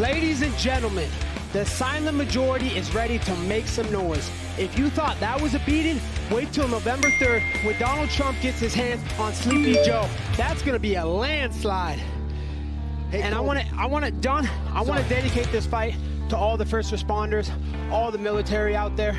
[0.00, 1.10] Ladies and gentlemen,
[1.52, 4.30] the silent majority is ready to make some noise.
[4.56, 8.58] If you thought that was a beating, wait till November 3rd when Donald Trump gets
[8.60, 10.08] his hands on Sleepy Joe.
[10.38, 11.98] That's going to be a landslide.
[13.10, 15.94] Hey, And I want to, I want to, Don, I want to dedicate this fight
[16.30, 17.50] to all the first responders,
[17.92, 19.18] all the military out there.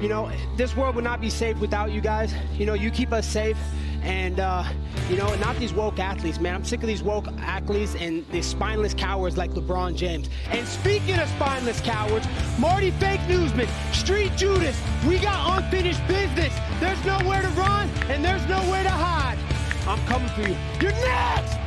[0.00, 2.34] You know, this world would not be safe without you guys.
[2.58, 3.58] You know, you keep us safe.
[4.02, 4.64] And, uh,
[5.08, 6.56] you know, not these woke athletes, man.
[6.56, 7.28] I'm sick of these woke
[7.70, 10.28] athletes and these spineless cowards like LeBron James.
[10.50, 12.26] And speaking of spineless cowards,
[12.58, 16.56] Marty Fake Newsman, Street Judas, we got unfinished business.
[16.80, 19.38] There's nowhere to run and there's nowhere to hide.
[19.86, 20.56] I'm coming for you.
[20.80, 21.58] You're next!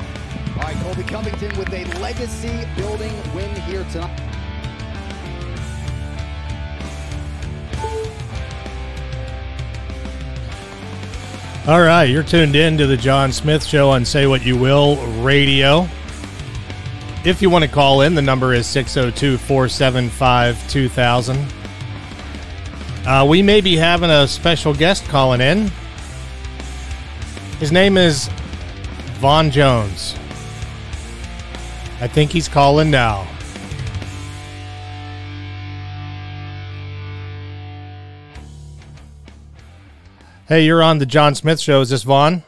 [0.57, 4.33] All right, Colby Covington with a legacy building win here tonight.
[11.65, 14.97] All right, you're tuned in to the John Smith Show on Say What You Will
[15.21, 15.87] Radio.
[17.23, 21.53] If you want to call in, the number is 602 475 2000.
[23.05, 25.71] Uh, We may be having a special guest calling in.
[27.59, 28.27] His name is
[29.19, 30.15] Vaughn Jones.
[32.01, 33.25] I think he's calling now.
[40.48, 41.81] Hey, you're on the John Smith Show.
[41.81, 42.43] Is this Vaughn?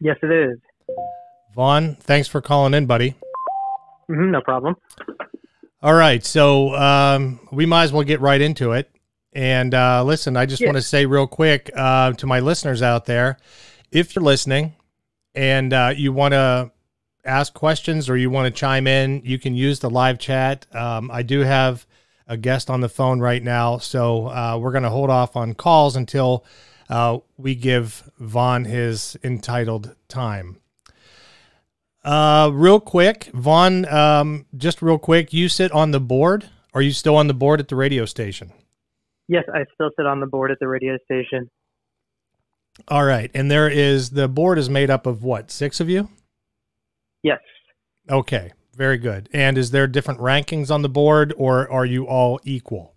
[0.00, 0.58] Yes, it is.
[1.54, 3.14] Vaughn, thanks for calling in, buddy.
[4.08, 4.74] hmm no problem.
[5.82, 8.88] All right, so um, we might as well get right into it.
[9.32, 10.68] And uh, listen, I just Yeah.
[10.68, 13.38] want to say real quick uh, to my listeners out there,
[13.90, 14.74] if you're listening
[15.34, 16.70] and uh, you want to
[17.24, 20.66] ask questions or you want to chime in, you can use the live chat.
[20.74, 21.86] Um, I do have
[22.26, 25.54] a guest on the phone right now, so uh, we're going to hold off on
[25.54, 26.44] calls until
[26.92, 30.58] uh, we give Vaughn his entitled time.
[32.04, 36.50] Uh, real quick, Vaughn, um, just real quick, you sit on the board.
[36.74, 38.52] Are you still on the board at the radio station?
[39.26, 41.50] Yes, I still sit on the board at the radio station.
[42.88, 45.50] All right, and there is the board is made up of what?
[45.50, 46.10] Six of you?
[47.22, 47.40] Yes.
[48.10, 49.30] Okay, very good.
[49.32, 52.94] And is there different rankings on the board, or are you all equal?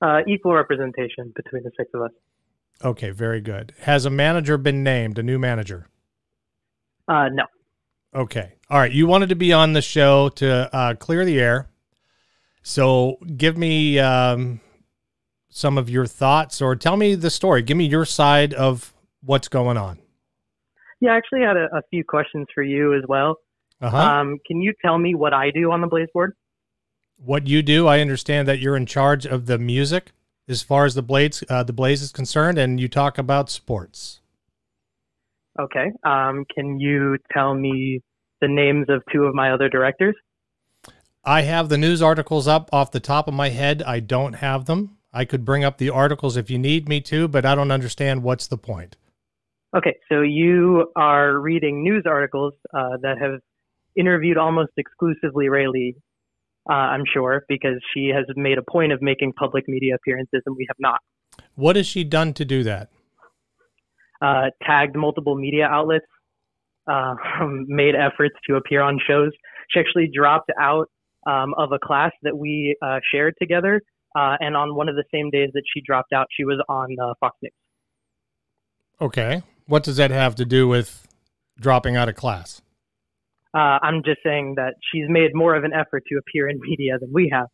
[0.00, 2.12] Uh, equal representation between the six of us.
[2.84, 3.72] Okay, very good.
[3.80, 5.18] Has a manager been named?
[5.18, 5.88] A new manager?
[7.08, 7.44] Uh, no.
[8.14, 8.54] Okay.
[8.70, 8.92] All right.
[8.92, 11.68] You wanted to be on the show to uh, clear the air.
[12.62, 14.60] So give me um,
[15.48, 17.62] some of your thoughts or tell me the story.
[17.62, 19.98] Give me your side of what's going on.
[21.00, 23.36] Yeah, I actually had a, a few questions for you as well.
[23.80, 23.96] Uh-huh.
[23.96, 26.34] Um, can you tell me what I do on the Blaze board?
[27.18, 30.12] what you do, I understand that you're in charge of the music
[30.48, 34.20] as far as the blades, uh, the blaze is concerned, and you talk about sports.
[35.60, 35.90] Okay.
[36.04, 38.00] Um, can you tell me
[38.40, 40.14] the names of two of my other directors?
[41.24, 43.82] I have the news articles up off the top of my head.
[43.82, 44.96] I don't have them.
[45.12, 48.22] I could bring up the articles if you need me to, but I don't understand
[48.22, 48.96] what's the point.
[49.76, 53.40] Okay, so you are reading news articles uh, that have
[53.96, 55.94] interviewed almost exclusively Rae'Lee,
[56.68, 60.56] uh, I'm sure, because she has made a point of making public media appearances and
[60.56, 61.00] we have not.
[61.54, 62.90] What has she done to do that?
[64.20, 66.06] Uh, tagged multiple media outlets,
[66.90, 67.14] uh,
[67.66, 69.30] made efforts to appear on shows.
[69.70, 70.88] She actually dropped out
[71.26, 73.80] um, of a class that we uh, shared together,
[74.16, 76.96] uh, and on one of the same days that she dropped out, she was on
[77.00, 77.52] uh, Fox News.
[79.00, 79.42] Okay.
[79.66, 81.06] What does that have to do with
[81.60, 82.62] dropping out of class?
[83.58, 86.92] Uh, I'm just saying that she's made more of an effort to appear in media
[87.00, 87.48] than we have.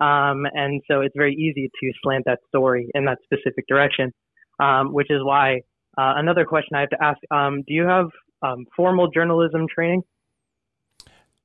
[0.00, 4.12] Um, and so it's very easy to slant that story in that specific direction,
[4.60, 5.62] um, which is why
[6.00, 8.08] uh, another question I have to ask um, Do you have
[8.40, 10.02] um, formal journalism training?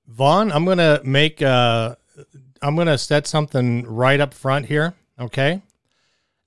[0.08, 1.96] Vaughn, I'm going to make uh
[2.62, 5.62] I'm going to set something right up front here, okay?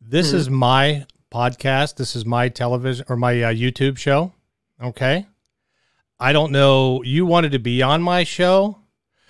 [0.00, 0.34] This Mhm.
[0.34, 1.96] is my podcast.
[1.96, 4.32] This is my television or my uh, YouTube show,
[4.80, 5.26] okay?
[6.18, 8.78] I don't know you wanted to be on my show.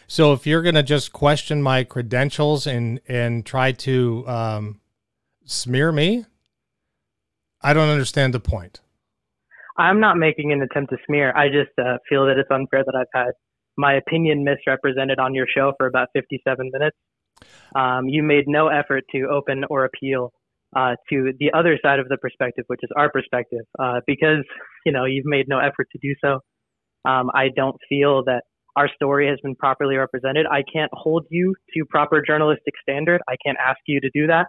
[0.06, 4.80] So if you're going to just question my credentials and and try to um
[5.44, 6.26] smear me,
[7.62, 8.80] I don't understand the point.
[9.78, 11.36] I'm not making an attempt to smear.
[11.36, 13.32] I just uh, feel that it's unfair that I've had
[13.76, 16.96] my opinion misrepresented on your show for about 57 minutes.
[17.74, 20.32] Um, you made no effort to open or appeal
[20.74, 24.44] uh, to the other side of the perspective, which is our perspective, uh, because
[24.84, 26.40] you know you've made no effort to do so.
[27.06, 28.42] Um, I don't feel that
[28.76, 30.46] our story has been properly represented.
[30.46, 33.22] I can't hold you to proper journalistic standard.
[33.28, 34.46] I can't ask you to do that.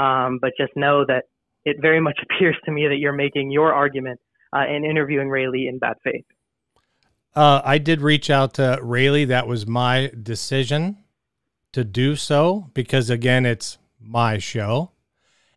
[0.00, 1.24] Um, but just know that
[1.64, 4.20] it very much appears to me that you're making your argument
[4.54, 6.24] uh, and interviewing Rae'Lee in bad faith.
[7.34, 9.26] Uh, I did reach out to Rae'Lee.
[9.26, 10.98] That was my decision
[11.72, 14.92] to do so because, again, it's my show.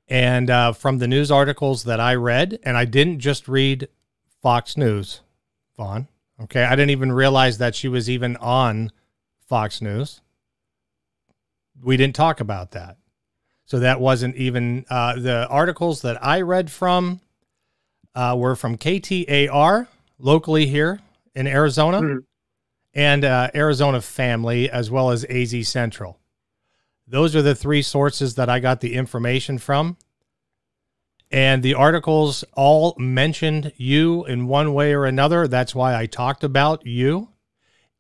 [0.08, 3.90] And uh, from the news articles that I read, and I didn't just read
[4.42, 5.22] Fox News,
[5.76, 6.08] Vaughn.
[6.42, 6.64] Okay.
[6.64, 8.92] I didn't even realize that she was even on
[9.48, 10.22] Fox News.
[11.82, 12.98] We didn't talk about that.
[13.66, 17.22] So that wasn't even uh, the articles that I read from
[18.14, 19.88] uh, were from KTAR
[20.20, 21.00] locally here
[21.34, 22.24] in Arizona Mhm.
[22.94, 26.20] and uh, Arizona Family, as well as AZ Central.
[27.08, 29.98] Those are the three sources that I got the information from.
[31.32, 35.48] And the articles all mentioned you in one way or another.
[35.48, 37.30] That's why I talked about you.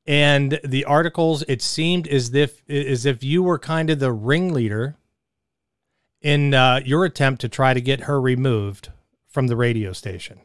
[0.07, 4.97] And the articles, it seemed as if as if you were kind of the ringleader
[6.21, 8.89] in uh, your attempt to try to get her removed
[9.27, 10.39] from the radio station.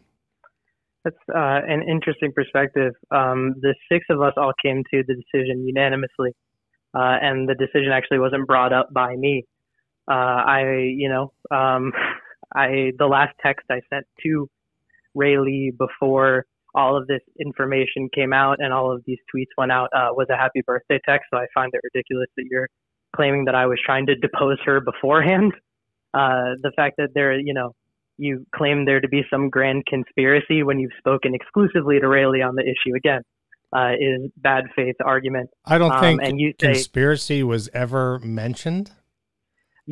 [1.05, 2.93] That's uh, an interesting perspective.
[3.11, 6.33] Um, the six of us all came to the decision unanimously,
[6.95, 9.47] uh, and the decision actually wasn't brought up by me.
[10.11, 10.63] Uh, I,
[10.97, 11.93] you know, um,
[12.55, 14.49] I the last text I sent to
[15.17, 16.45] Rae'Lee before
[16.75, 20.29] all of this information came out and all of these tweets went out uh, was
[20.31, 21.27] a happy birthday text.
[21.33, 22.69] So I find it ridiculous that you're
[23.15, 25.53] claiming that I was trying to depose her beforehand.
[26.13, 27.73] Uh, the fact that there, you know,
[28.19, 32.57] you claim there to be some grand conspiracy when you've spoken exclusively to Rae'Lee on
[32.57, 33.23] the issue again
[33.73, 35.51] uh, is bad faith argument.
[35.65, 38.91] I don't Um, think and you say conspiracy was ever mentioned.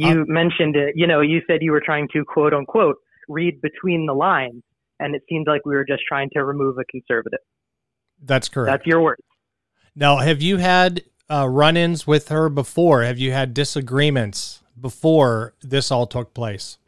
[0.06, 0.94] You mentioned it.
[0.96, 2.96] You know, you said you were trying to quote unquote
[3.28, 4.62] read between the lines,
[4.98, 7.40] and it seemed like we were just trying to remove a conservative.
[8.22, 8.72] That's correct.
[8.72, 9.22] That's your words.
[9.94, 13.02] Now, have you had uh, run-ins with her before?
[13.02, 16.78] Have you had disagreements before this all took place?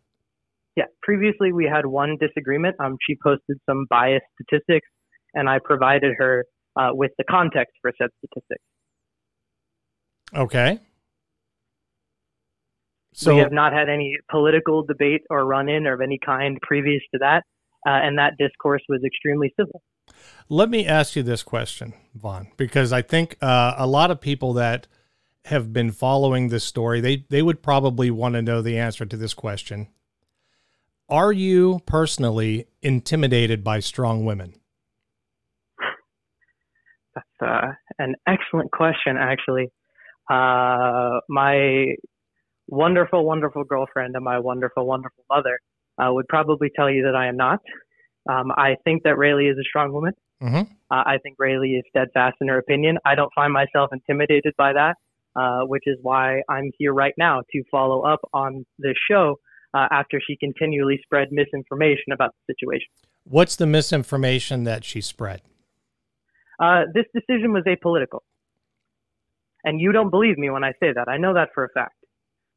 [0.77, 0.85] Yeah.
[1.03, 2.77] Previously, we had one disagreement.
[2.79, 4.89] Um, she posted some biased statistics,
[5.35, 6.45] and I provided her
[6.77, 8.63] uh, with the context for said statistics.
[10.35, 10.79] Okay.
[13.21, 17.03] So we have not had any political debate or run-in or of any kind previous
[17.13, 17.45] to that,
[17.87, 19.83] uh, and that discourse was extremely civil.
[20.49, 24.55] let me ask you this question, Vaughn, because I think uh, a lot of people
[24.55, 24.87] that
[25.47, 29.17] have been following this story, they they would probably want to know the answer to
[29.17, 29.89] this question.
[31.11, 34.55] Are you personally intimidated by strong women?
[37.15, 39.73] That's uh, an excellent question, actually.
[40.31, 41.97] Uh, my
[42.71, 45.59] wonderful, wonderful girlfriend and my wonderful, wonderful mother
[45.99, 47.61] uh, would probably tell you that I am not.
[48.29, 50.13] Um, I think that Rae'Lee is a strong woman.
[50.43, 50.69] Mhm.
[50.91, 52.99] Uh, I think Rae'Lee is steadfast in her opinion.
[53.05, 54.97] I don't find myself intimidated by that,
[55.37, 59.37] uh, which is why I'm here right now to follow up on this show
[59.75, 62.89] uh, after she continually spread misinformation about the situation.
[63.25, 65.43] What's the misinformation that she spread?
[66.59, 68.21] Uh, this decision was apolitical.
[69.63, 71.09] And you don't believe me when I say that.
[71.09, 71.95] I know that for a fact.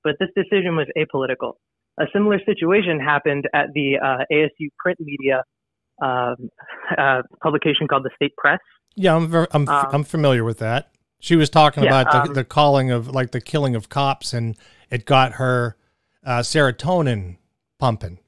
[0.04, 1.54] But this decision was apolitical.
[2.00, 5.44] A similar situation happened at the uh, ASU print media
[6.02, 6.50] um,
[6.98, 8.60] uh, publication called the State Press.
[8.96, 10.90] Yeah, I'm ver- I'm Um, I'm familiar with that.
[11.20, 14.34] She was talking yeah, about the, um, the calling of like the killing of cops,
[14.34, 14.58] and
[14.90, 15.78] it got her
[16.26, 17.38] uh, serotonin
[17.80, 18.20] pumping.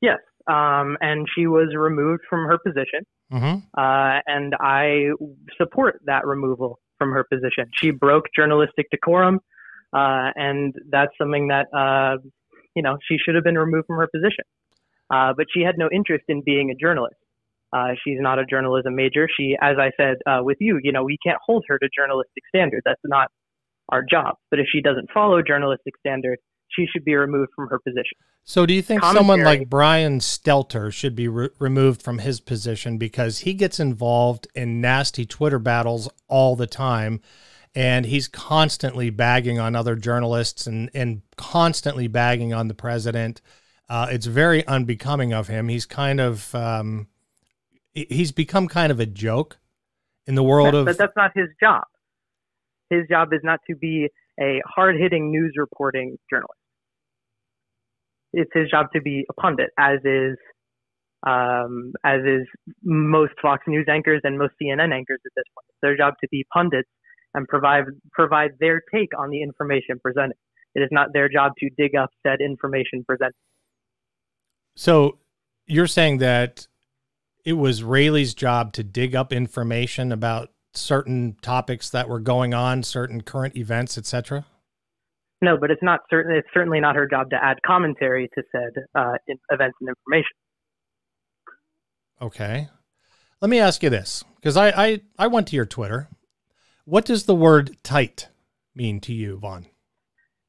[0.00, 0.18] Yes.
[0.46, 3.04] Um, and she was removed from her position.
[3.30, 5.10] hmm uh, and I
[5.56, 7.66] support that removal from her position.
[7.74, 9.40] She broke journalistic decorum,
[9.92, 12.16] uh, and that's something that uh,
[12.74, 14.44] you know she should have been removed from her position.
[15.08, 17.14] Uh, but she had no interest in being a journalist.
[17.72, 19.28] Uh, she's not a journalism major.
[19.38, 22.42] She, as I said uh, with you, you know, we can't hold her to journalistic
[22.48, 22.82] standards.
[22.84, 23.30] That's not
[23.88, 24.36] our job.
[24.50, 28.18] But if she doesn't follow journalistic standards, she should be removed from her position.
[28.44, 32.98] So, do you think someone like Brian Stelter should be re- removed from his position
[32.98, 37.20] because he gets involved in nasty Twitter battles all the time,
[37.76, 43.42] and he's constantly bagging on other journalists and and constantly bagging on the president?
[43.88, 45.68] Uh, it's very unbecoming of him.
[45.68, 47.06] He's kind of um,
[47.92, 49.58] he's become kind of a joke
[50.26, 51.84] in the world But- of but that's not his job.
[52.90, 54.08] His job is not to be
[54.40, 56.52] a hard-hitting news reporting journalist.
[58.32, 60.36] It's his job to be a pundit, as is
[61.26, 62.46] um, as is
[62.84, 65.66] most Fox News anchors and most CNN anchors at this point.
[65.68, 66.88] It's their job to be pundits
[67.36, 70.36] and provide provide their take on the information presented.
[70.74, 73.34] It is not their job to dig up said information presented.
[74.74, 75.18] So
[75.66, 76.66] you're saying that
[77.44, 82.82] it was Rae'Lee's job to dig up information about certain topics that were going on,
[82.82, 84.44] certain current events, etc.
[85.42, 86.34] No, but it's not certain.
[86.34, 89.12] It's certainly not her job to add commentary to said uh,
[89.50, 90.36] events and information.
[92.20, 92.68] Okay.
[93.42, 96.08] Let me ask you this, because I, I I went to your Twitter.
[96.86, 98.28] What does the word tight
[98.72, 99.66] mean to you, Vaughn?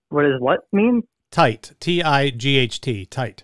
[0.10, 1.02] What does what mean?
[1.32, 1.72] Tight.
[1.80, 3.08] T I G H T.
[3.08, 3.44] Tight.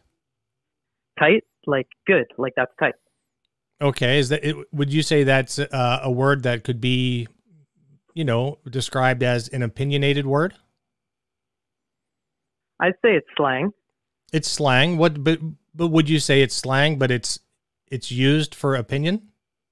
[1.18, 2.94] Tight, like good, like that's tight.
[3.82, 4.20] Okay.
[4.20, 4.46] Is that?
[4.46, 7.28] It, would you say that's uh, a word that could be,
[8.14, 10.54] you know, described as an opinionated word?
[12.80, 13.72] I'd say it's slang.
[14.32, 14.98] It's slang.
[14.98, 15.24] What?
[15.24, 15.40] But
[15.74, 17.00] but would you say it's slang?
[17.00, 17.40] But it's
[17.88, 19.30] it's used for opinion.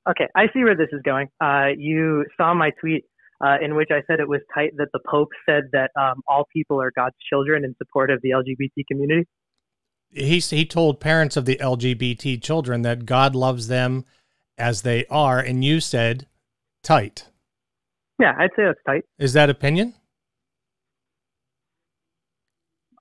[0.10, 1.30] Okay, I see where this is going.
[1.40, 3.06] Uh, you saw my tweet
[3.44, 6.46] uh, in which I said it was tight that the Pope said that um, all
[6.54, 9.28] people are God's children in support of the LGBT community.
[10.12, 14.06] He he told parents of the LGBT children that God loves them
[14.58, 16.28] as they are, and you said
[16.84, 17.28] tight.
[18.20, 19.04] Yeah, I'd say that's tight.
[19.18, 19.96] Is that opinion?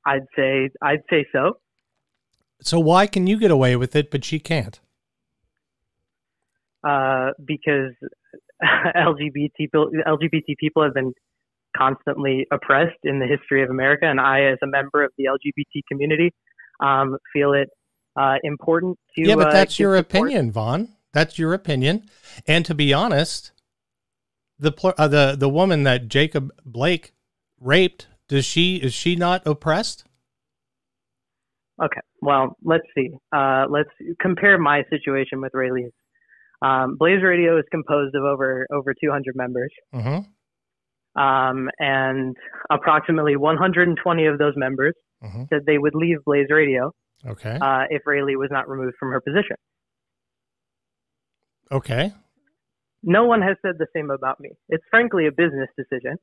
[0.06, 1.58] I'd say I'd say so.
[2.62, 4.78] So why can you get away with it, but she can't?
[6.82, 7.92] Uh, because
[8.96, 11.12] LGBT people LGBT people have been
[11.76, 15.82] constantly oppressed in the history of America, and I, as a member of the LGBT
[15.88, 16.32] community,
[16.80, 17.68] um, feel it
[18.16, 19.28] uh, important to.
[19.28, 20.28] Yeah, but uh, that's give your support.
[20.28, 20.88] opinion, Vaughn.
[21.12, 22.08] That's your opinion.
[22.46, 23.52] And to be honest,
[24.58, 27.12] the uh, the the woman that Jacob Blake
[27.60, 30.04] raped, does she is she not oppressed?
[31.82, 33.10] Okay, well, let's see.
[33.32, 33.88] Uh, let's
[34.20, 35.92] compare my situation with Rae'Lee's.
[36.62, 41.20] Um, Blaze Radio is composed of over over 200 members, Mm-hmm.
[41.20, 42.36] um, and
[42.70, 45.48] approximately 120 of those members Mhm.
[45.48, 46.92] said they would leave Blaze Radio
[47.26, 47.58] Okay.
[47.60, 49.56] uh, if Rae'Lee was not removed from her position.
[51.72, 52.12] okay.
[53.02, 54.50] No one has said the same about me.
[54.68, 56.16] It's frankly a business decision.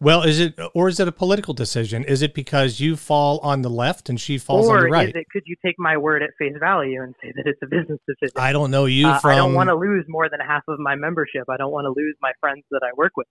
[0.00, 2.04] Well, is it or is it a political decision?
[2.04, 5.08] Is it because you fall on the left and she falls on or the right?
[5.08, 7.66] is it could you take my word at face value and say that it's a
[7.66, 8.34] business decision?
[8.36, 9.30] I don't know you Uh, from.
[9.30, 11.44] I don't want to lose more than half of my membership.
[11.48, 13.26] I don't want to lose my friends that I work with.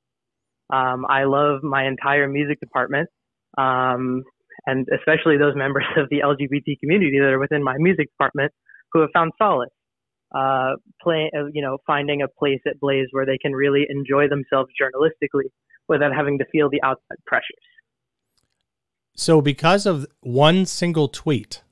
[0.69, 3.09] Um, I love my entire music department,
[3.57, 4.23] um,
[4.65, 8.51] and especially those members of the LGBT community that are within my music department
[8.91, 9.69] who have found solace,
[10.35, 14.27] uh, play, uh, you know, finding a place at Blaze where they can really enjoy
[14.27, 15.47] themselves journalistically
[15.87, 17.55] without having to feel the outside pressures.
[19.15, 21.63] So, because of one single tweet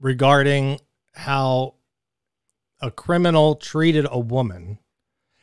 [0.00, 0.80] regarding
[1.14, 1.74] how
[2.80, 4.78] a criminal treated a woman,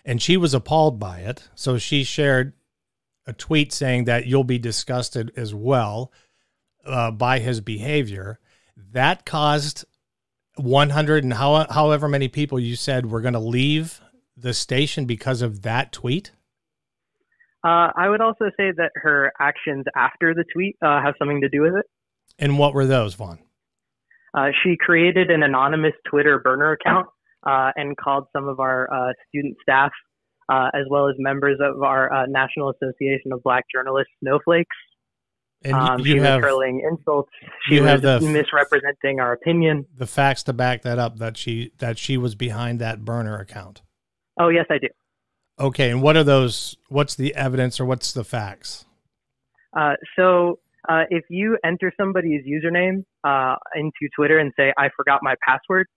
[0.04, 2.54] and she was appalled by it, so she shared
[3.28, 6.12] a tweet saying that you'll be disgusted as well
[6.86, 8.40] uh, by his behavior.
[8.76, 9.86] That caused
[10.56, 14.02] 100 and how, however many people you said were going to leave
[14.36, 16.32] the station because of that tweet.
[17.64, 21.50] Uh, I would also say that her actions after the tweet uh, have something to
[21.50, 21.86] do with it.
[22.40, 23.40] And what were those, Vaughn?
[24.34, 27.08] Uh, she created an anonymous Twitter burner account
[27.46, 29.92] uh, and called some of our uh, student staff,
[30.50, 34.76] uh, as well as members of our uh, National Association of Black Journalists, snowflakes.
[35.64, 37.30] And Um, you she have was hurling insults.
[37.70, 39.86] She was the misrepresenting our opinion.
[39.96, 43.84] the facts to back that up that she that she was behind that burner account.
[44.40, 44.88] Oh, yes, I do.
[45.60, 46.78] Okay, and what are those?
[46.90, 48.86] What's the evidence or what's the facts?
[49.76, 55.20] Uh, so uh, if you enter somebody's username uh, into Twitter and say, I forgot
[55.22, 55.88] my password,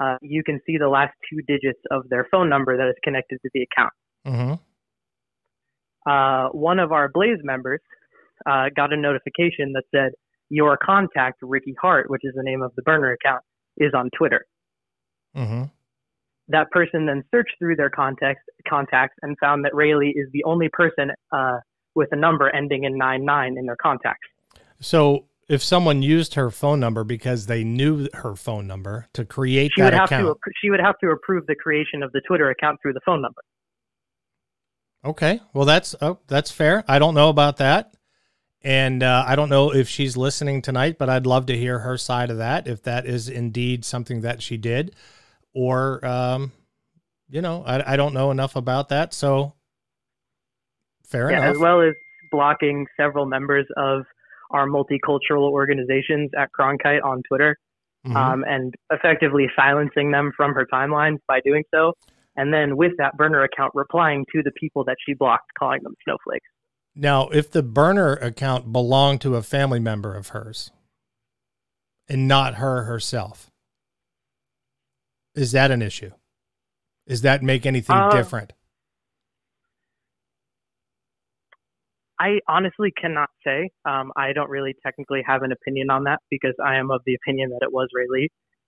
[0.00, 3.38] uh, you can see the last two digits of their phone number that is connected
[3.42, 3.92] to the account.
[4.26, 6.10] Mm-hmm.
[6.10, 7.80] uh, one of our Blaze members
[8.46, 10.12] uh, got a notification that said,
[10.50, 13.42] Your contact, Ricky Hart, which is the name of the burner account,
[13.78, 14.44] is on Twitter.
[15.36, 15.64] Mm-hmm.
[16.48, 20.68] That person then searched through their context, contacts and found that Rae'Lee is the only
[20.70, 21.58] person uh,
[21.94, 24.28] with a number ending in nine nine in their contacts.
[24.80, 29.72] So if someone used her phone number because they knew her phone number to create
[29.74, 32.20] She that would, have account, to, she would have to approve the creation of the
[32.26, 33.40] Twitter account through the phone number.
[35.04, 36.84] okay, well that's oh that's fair.
[36.86, 37.94] I don't know about that,
[38.62, 41.96] and uh, I don't know if she's listening tonight, but I'd love to hear her
[41.96, 42.68] side of that.
[42.68, 44.94] If that is indeed something that she did,
[45.58, 46.52] or um,
[47.28, 49.54] you know, I, I don't know enough about that, so
[51.04, 51.56] fair Yeah, enough.
[51.56, 51.94] as well as
[52.30, 54.04] blocking several members of
[54.50, 57.56] our multicultural organizations at Cronkite on Twitter.
[58.06, 58.14] Mhm.
[58.14, 61.92] um, and effectively silencing them from her timeline by doing so.
[62.36, 65.94] And then with that burner account, replying to the people that she blocked, calling them
[66.04, 66.46] snowflakes.
[66.94, 70.70] Now, if the burner account belonged to a family member of hers
[72.08, 73.50] and not her herself,
[75.38, 76.10] is that an issue?
[77.06, 78.52] Does that make anything Uh, different?
[82.20, 83.70] I honestly cannot say.
[83.84, 87.14] Um, I don't really technically have an opinion on that because I am of the
[87.14, 88.26] opinion that it was Rae'Lee.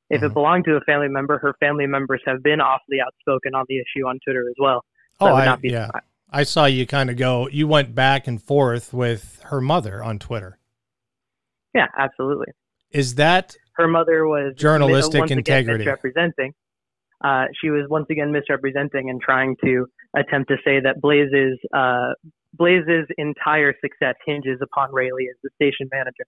[0.08, 0.26] If Mhm.
[0.26, 3.78] it belonged to a family member, her family members have been awfully outspoken on the
[3.78, 4.84] issue on Twitter as well.
[5.18, 5.86] So Oh, I not be yeah.
[5.86, 6.06] surprised.
[6.32, 7.48] I saw you kind of go.
[7.48, 10.58] You went back and forth with her mother on Twitter.
[11.74, 12.52] Yeah, absolutely.
[12.90, 15.84] Is that Her mother was Journalistic integrity.
[15.84, 16.52] misrepresenting.
[17.24, 22.12] Uh, she was once again misrepresenting and trying to attempt to say that Blaze's uh,
[22.58, 26.24] Blaze's entire success hinges upon Rae'Lee as the station manager,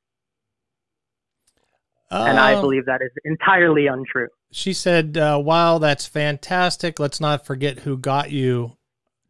[2.11, 4.29] and I Uh, believe that is entirely untrue.
[4.51, 7.01] She said, uh, "Wow, that's fantastic.
[7.01, 8.77] Let's not forget who got you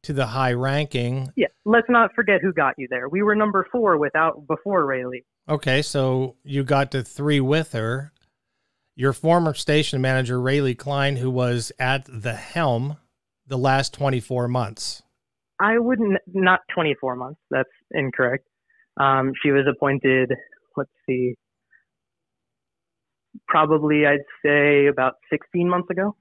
[0.02, 3.08] to the high ranking." Yeah, let's not forget who got you there.
[3.08, 5.24] We were number four without before Rae'Lee.
[5.48, 8.11] Okay, so you got to three with her.
[8.94, 12.98] Your former station manager, Rae'Lee Klein, who was at the helm
[13.46, 15.02] the last 24 months.
[15.58, 17.40] I wouldn't not 24 months.
[17.50, 18.46] That's incorrect.
[18.98, 20.32] Um, she was appointed.
[20.76, 21.34] Let's see.
[23.48, 26.16] Probably, I'd say about 16 months ago.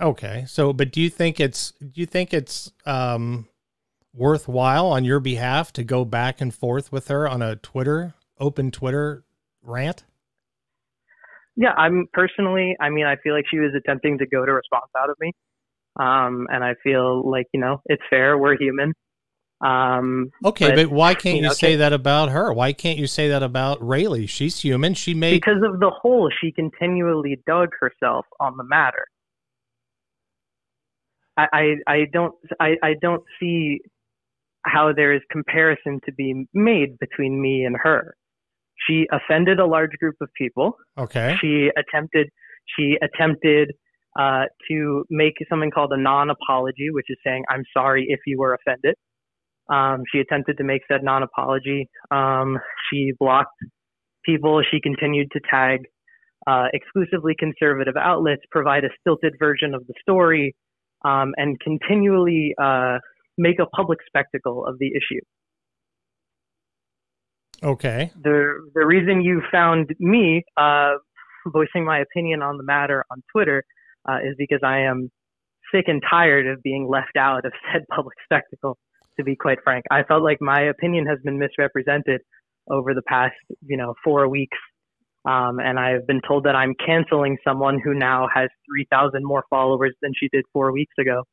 [0.00, 3.46] Okay, so but do you think it's do you think it's um,
[4.14, 8.70] worthwhile on your behalf to go back and forth with her on a Twitter open
[8.70, 9.24] Twitter
[9.62, 10.04] rant?
[11.56, 12.76] Yeah, I'm personally.
[12.80, 15.32] I mean, I feel like she was attempting to goad a response out of me,
[16.00, 18.38] um, and I feel like you know it's fair.
[18.38, 18.94] We're human.
[19.62, 22.52] Um, Okay, But, but, why can't you know, say that about her?
[22.52, 24.28] Why can't you say that about Rae'Lee?
[24.28, 24.94] She's human.
[24.94, 29.06] She made because of the hole she continually dug herself on the matter.
[31.36, 33.80] I, I, I don't I, I don't see
[34.64, 38.14] how there is comparison to be made between me and her.
[38.88, 40.76] She offended a large group of people.
[40.98, 41.36] okay.
[41.40, 42.28] She attempted
[42.78, 43.72] she attempted
[44.18, 48.54] uh, to make something called a non-apology, which is saying I'm sorry if you were
[48.54, 48.94] offended.
[49.72, 51.88] Um, she attempted to make said non-apology.
[52.10, 52.58] Um,
[52.90, 53.56] she blocked
[54.24, 54.62] people.
[54.70, 55.80] She continued to tag
[56.46, 60.54] uh, exclusively conservative outlets, provide a stilted version of the story,
[61.04, 62.98] um, and continually uh,
[63.38, 65.20] make a public spectacle of the issue.
[67.62, 68.10] Okay.
[68.22, 70.94] the the reason you found me uh,
[71.46, 73.62] voicing my opinion on the matter on Twitter
[74.08, 75.10] uh, is because I am
[75.74, 78.78] sick and tired of being left out of said public spectacle.
[79.18, 82.22] To be quite frank, I felt like my opinion has been misrepresented
[82.70, 84.56] over the past, you know, four weeks,
[85.26, 89.44] um, and I've been told that I'm canceling someone who now has three thousand more
[89.50, 91.24] followers than she did four weeks ago.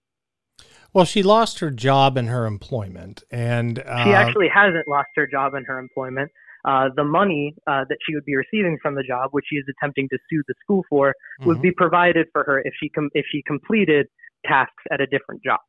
[0.93, 5.28] Well, she lost her job and her employment, and uh, She actually hasn't lost her
[5.28, 6.32] job and her employment.
[6.65, 9.65] Uh, the money uh, that she would be receiving from the job, which she is
[9.69, 11.13] attempting to sue the school for,
[11.45, 11.62] would Mhm.
[11.62, 14.08] be provided for her if she com- if she completed
[14.45, 15.60] tasks at a different job.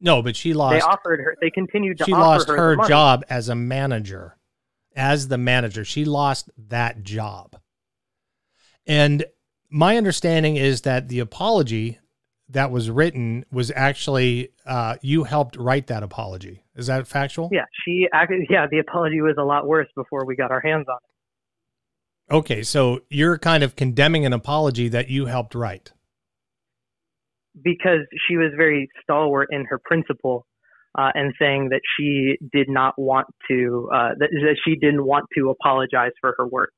[0.00, 0.74] no, but she lost.
[0.74, 1.34] They offered her.
[1.40, 4.36] They continued to She offer lost her, her job as a manager,
[4.94, 5.84] as the manager.
[5.84, 7.56] She lost that job,
[8.86, 9.24] and
[9.70, 11.98] my understanding is that the apology
[12.54, 16.64] that was written was actually uh, you helped write that apology.
[16.74, 17.50] Is that factual?
[17.52, 20.86] Yeah, she actually, Yeah, the apology was a lot worse before we got our hands
[20.88, 22.34] on it.
[22.34, 25.92] Okay, so you're kind of condemning an apology that you helped write.
[27.62, 30.46] because she was very stalwart in her principle
[30.98, 35.26] uh, and saying that she did not want to uh, that, that she didn't want
[35.36, 36.70] to apologize for her work.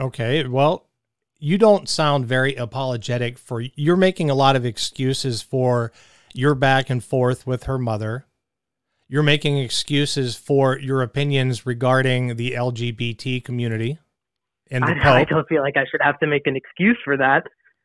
[0.00, 0.85] Okay, well,
[1.38, 5.92] you don't sound very apologetic for you're making a lot of excuses for
[6.32, 8.26] your back and forth with her mother.
[9.08, 13.98] You're making excuses for your opinions regarding the LGBT community
[14.70, 17.16] and the I, I don't feel like I should have to make an excuse for
[17.16, 17.44] that.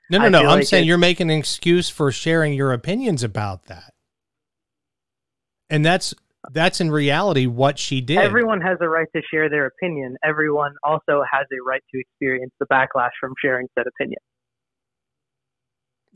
[0.09, 0.39] No, no, I no.
[0.39, 3.93] I'm like saying it- you're making an excuse for sharing your opinions about that.
[5.69, 6.13] And that's
[6.51, 8.17] that's in reality what she did.
[8.17, 10.17] Everyone has a right to share their opinion.
[10.23, 14.19] Everyone also has a right to experience the backlash from sharing said opinion.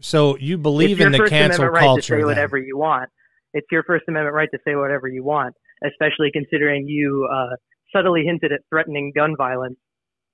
[0.02, 2.02] so you believe it's your in the First cancel Amendment right culture.
[2.02, 2.26] to say then.
[2.26, 3.10] whatever you want.
[3.54, 7.56] It's your First Amendment right to say whatever you want, especially considering you uh,
[7.96, 9.78] subtly hinted at threatening gun violence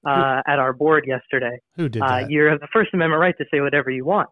[0.08, 1.60] uh, at our board yesterday.
[1.76, 2.32] Who did Uh, that?
[2.32, 4.30] you have the First Amendment right to say whatever you want,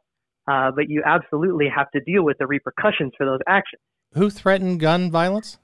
[0.49, 3.81] uh, but you absolutely have to deal with the repercussions for those actions.
[4.13, 5.57] Who threatened gun violence?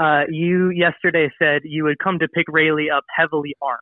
[0.00, 3.80] Uh, you yesterday said you would come to pick Rae'Lee up heavily armed.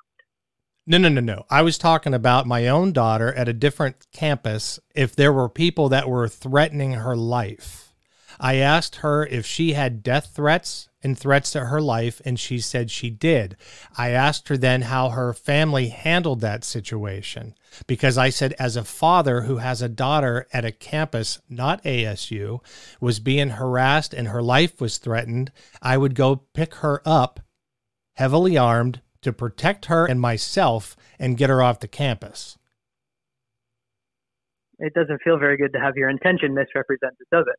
[0.87, 1.45] No, no, no, no.
[1.51, 4.79] I was talking about my own daughter at a different campus.
[4.95, 7.93] If there were people that were threatening her life,
[8.39, 12.59] I asked her if she had death threats and threats to her life, and she
[12.59, 13.57] said she did.
[13.97, 17.55] I asked her then how her family handled that situation
[17.87, 22.59] because I said, as a father who has a daughter at a campus, not ASU,
[23.01, 27.39] was being harassed and her life was threatened, I would go pick her up
[28.15, 32.59] heavily armed to protect her and myself and get her off the campus.
[34.81, 37.59] It doesn't feel very good to have your intention misrepresented, does it?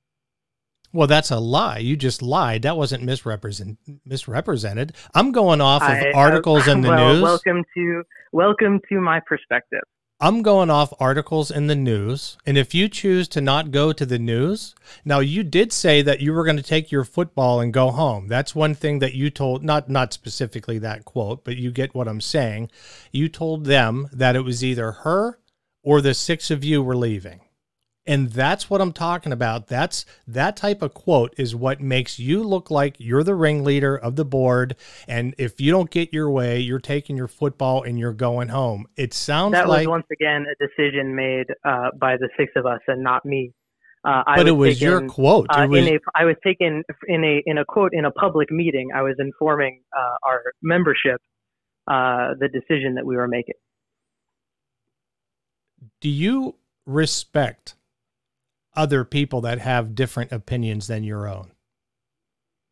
[0.98, 1.78] Well, that's a lie.
[1.78, 2.64] You just lied.
[2.64, 4.96] That wasn't misrepresent misrepresented.
[5.14, 7.22] I'm going off of I- uh, articles I- in the well, news.
[7.22, 9.84] Welcome to welcome to my perspective.
[10.20, 12.40] I'm going off articles in the news.
[12.48, 14.74] And if you choose to not go to the news,
[15.06, 18.28] now you did say that you were going to take your football and go home.
[18.28, 22.08] That's one thing that you told not not specifically that quote, but you get what
[22.08, 22.72] I'm saying.
[23.12, 25.38] You told them that it was either her
[25.84, 27.42] or the six of you were leaving.
[28.08, 29.67] And that's what I'm talking about.
[29.67, 34.15] That's that type of quote is what makes you look like you're the ringleader of
[34.15, 34.76] the board.
[35.08, 38.88] And if you don't get your way, you're taking your football and you're going home.
[38.96, 42.65] It sounds That like was once again a decision made uh, by the six of
[42.65, 43.54] us and not me.
[44.06, 45.48] Uh, I but it was was your quote.
[45.50, 48.50] Uh, was, in a, I was taken in a in a quote in a public
[48.52, 48.91] meeting.
[48.96, 51.20] I was informing uh, our membership
[51.88, 53.56] uh, the decision that we were making.
[56.00, 57.76] do you respect
[58.78, 61.52] other people that have different opinions than your own?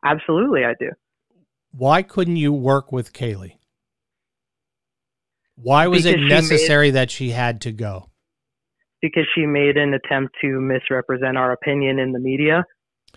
[0.04, 0.90] Absolutely, I do.
[1.72, 3.56] Why couldn't you work with Kaylee?
[5.56, 8.10] Why was it Because she made- necessary that she had to go?
[9.02, 12.64] because she made an attempt to misrepresent our opinion in the media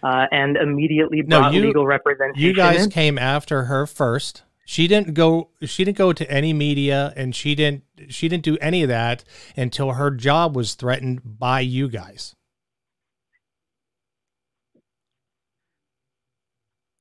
[0.04, 2.46] uh, and immediately No, brought you- legal representation.
[2.48, 2.92] You guys in.
[2.92, 4.44] came after her first.
[4.66, 8.56] She didn't go she didn't go to any media and she didn't she didn't do
[8.62, 9.24] any of that
[9.58, 12.36] until her job was threatened by you guys.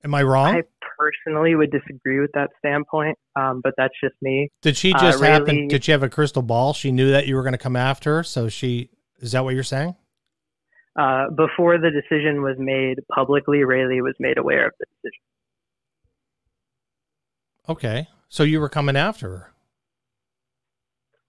[0.09, 0.55] Am I wrong?
[0.57, 0.63] I
[0.99, 4.49] personally would disagree with that standpoint, um, but that's just me.
[4.63, 5.55] Did she Uh, just happen?
[5.55, 6.73] Rae'Lee- Did she have a crystal ball?
[6.73, 9.53] She knew that you were going to come after her, so she is that what
[9.53, 9.97] you're saying?
[10.99, 15.21] Uh, before the decision was made publicly, Rae'Lee was made aware of the decision.
[17.69, 19.53] Okay, so you were coming after her.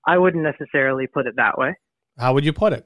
[0.07, 1.75] I wouldn't necessarily put it that way.
[2.17, 2.85] How would you put it?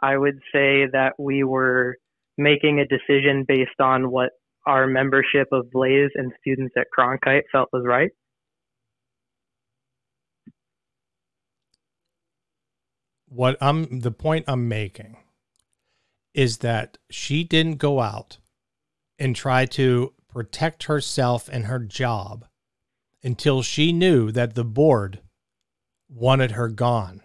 [0.00, 1.96] I would say that we were
[2.38, 4.30] making a decision based on what
[4.66, 8.10] our membership of Blaze and students at Cronkite felt was right.
[13.28, 15.16] What I'm the point I'm making
[16.34, 18.38] is that she didn't go out
[19.18, 22.46] and try to protect herself and her job
[23.22, 25.20] until she knew that the board
[26.08, 27.22] wanted her gone.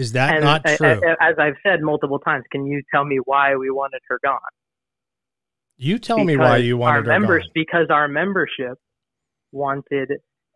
[0.00, 0.86] Is that and not true?
[0.88, 4.38] a- as I've said multiple times, can you tell me why we wanted her gone?
[5.76, 7.50] you tell me why Because you our wanted her members gone.
[7.54, 8.78] because our membership
[9.52, 10.10] wanted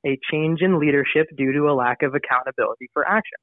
[0.06, 3.38] a change in leadership due to a lack of accountability for action.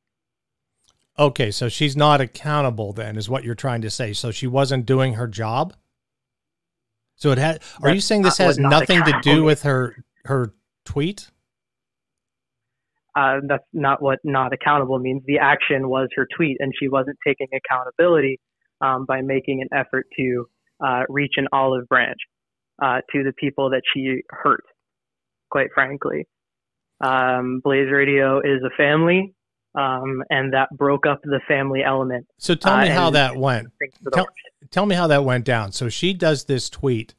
[1.17, 4.13] Okay, so she's not accountable then, is what you're trying to say.
[4.13, 5.73] So she wasn't doing her job.
[7.15, 7.61] So it had.
[7.83, 10.53] Are you saying this has not nothing to do with her her
[10.85, 11.29] tweet?
[13.15, 15.21] Uh, that's not what not accountable means.
[15.25, 18.39] The action was her tweet, and she wasn't taking accountability
[18.79, 20.45] um, by making an effort to
[20.85, 22.19] uh, reach an olive branch
[22.81, 24.63] uh, to the people that she hurt.
[25.49, 26.25] Quite frankly,
[27.01, 29.33] um, Blaze Radio is a family,
[29.75, 32.25] um, and that broke up the family element.
[32.37, 33.67] So tell Uh, me how that went.
[33.79, 34.27] Thanks for the Tell,
[34.69, 35.73] tell me how that went down.
[35.73, 37.13] So she does this tweet.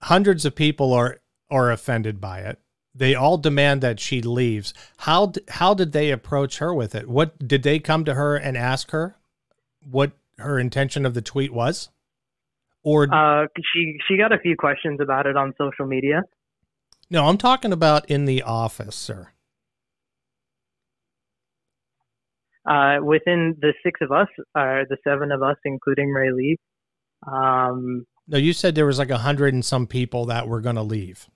[0.00, 1.18] Hundreds of people are
[1.50, 2.58] are offended by it.
[2.94, 4.74] They all demand that she leaves.
[4.98, 7.08] How how did they approach her with it?
[7.08, 9.16] What did they come to her and ask her
[9.80, 11.88] what her intention of the tweet was?
[12.82, 16.22] Or Uh, she she got a few questions about it on social media.
[17.10, 19.28] no, I'm talking about in the office, sir.
[22.68, 26.56] uh, within the six of us, uh, the seven of us, including Rae'Lee,
[27.26, 30.76] um, No, you said there was like a hundred and some people that were going
[30.76, 31.26] to leave.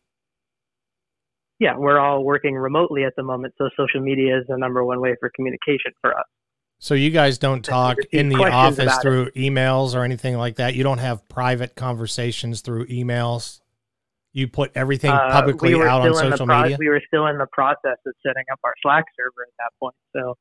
[1.59, 5.01] Yeah, we're all working remotely at the moment, so social media is the number one
[5.01, 6.27] way for communication for us.
[6.79, 9.03] So you guys don't talk in the office about it.
[9.03, 10.75] through emails or anything like that.
[10.75, 13.61] You don't have private conversations through emails.
[14.35, 16.77] You put everything Uh, publicly we out on still in the social pro- media.
[16.79, 19.95] We were still in the process of setting up our Slack server at that point,
[20.15, 20.35] so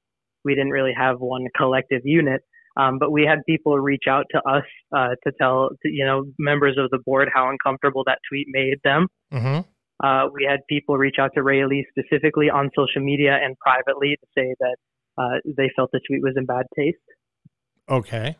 [0.43, 2.41] we didn't really have one collective unit.
[2.75, 6.25] Um, but we had people reach out to us uh, to tell, to, you know,
[6.37, 9.07] members of the board how uncomfortable that tweet made them.
[9.31, 9.59] hmm
[10.03, 14.27] Uh, we had people reach out to Rae'Lee specifically on social media and privately to
[14.37, 14.75] say that
[15.17, 16.97] uh, they felt the tweet was in bad taste.
[17.89, 18.35] Okay.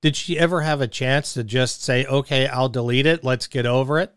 [0.00, 3.24] Did she ever have a chance to just say, "Okay, I'll delete it.
[3.24, 4.12] Let's get over it"?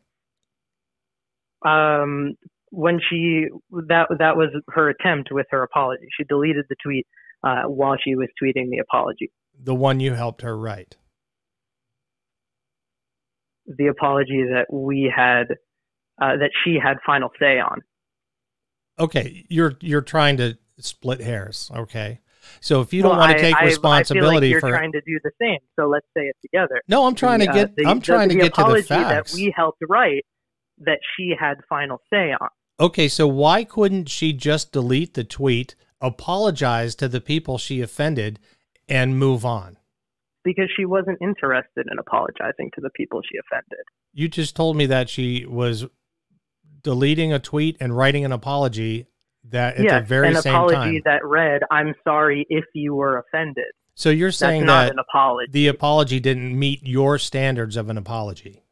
[1.65, 2.35] Um,
[2.69, 3.47] when she
[3.87, 6.05] that that was her attempt with her apology.
[6.15, 7.07] She deleted the tweet
[7.43, 9.31] uh, while she was tweeting the apology.
[9.61, 10.97] The one you helped her write.
[13.77, 15.55] the apology that we had,
[16.21, 17.81] uh, that she had final say on.
[18.99, 21.71] Okay, you're you're trying to split hairs.
[21.73, 22.19] Okay,
[22.59, 24.91] so if you don't Well, want to take I- responsibility I like you're for trying
[24.91, 25.59] to do the same.
[25.79, 26.81] So let's say it together.
[26.87, 28.83] no, I'm trying The, to uh, get the- I'm trying the to get to the
[28.83, 29.31] facts.
[29.31, 30.25] that we helped write
[30.79, 32.49] that she had final say on.
[32.79, 38.39] Okay, so why couldn't she just delete the tweet, apologize to the people she offended,
[38.87, 39.77] and move on?
[40.45, 43.83] because she wasn't interested in apologizing to the people she offended.
[44.13, 45.85] You just told me that she was
[46.81, 49.07] deleting a tweet and writing an apology
[49.45, 51.01] that at yes, the very an same apology time.
[51.05, 55.51] that read, "I'm sorry if you were offended." So you're saying not that an apology.
[55.51, 58.63] the apology didn't meet your standards of an apology.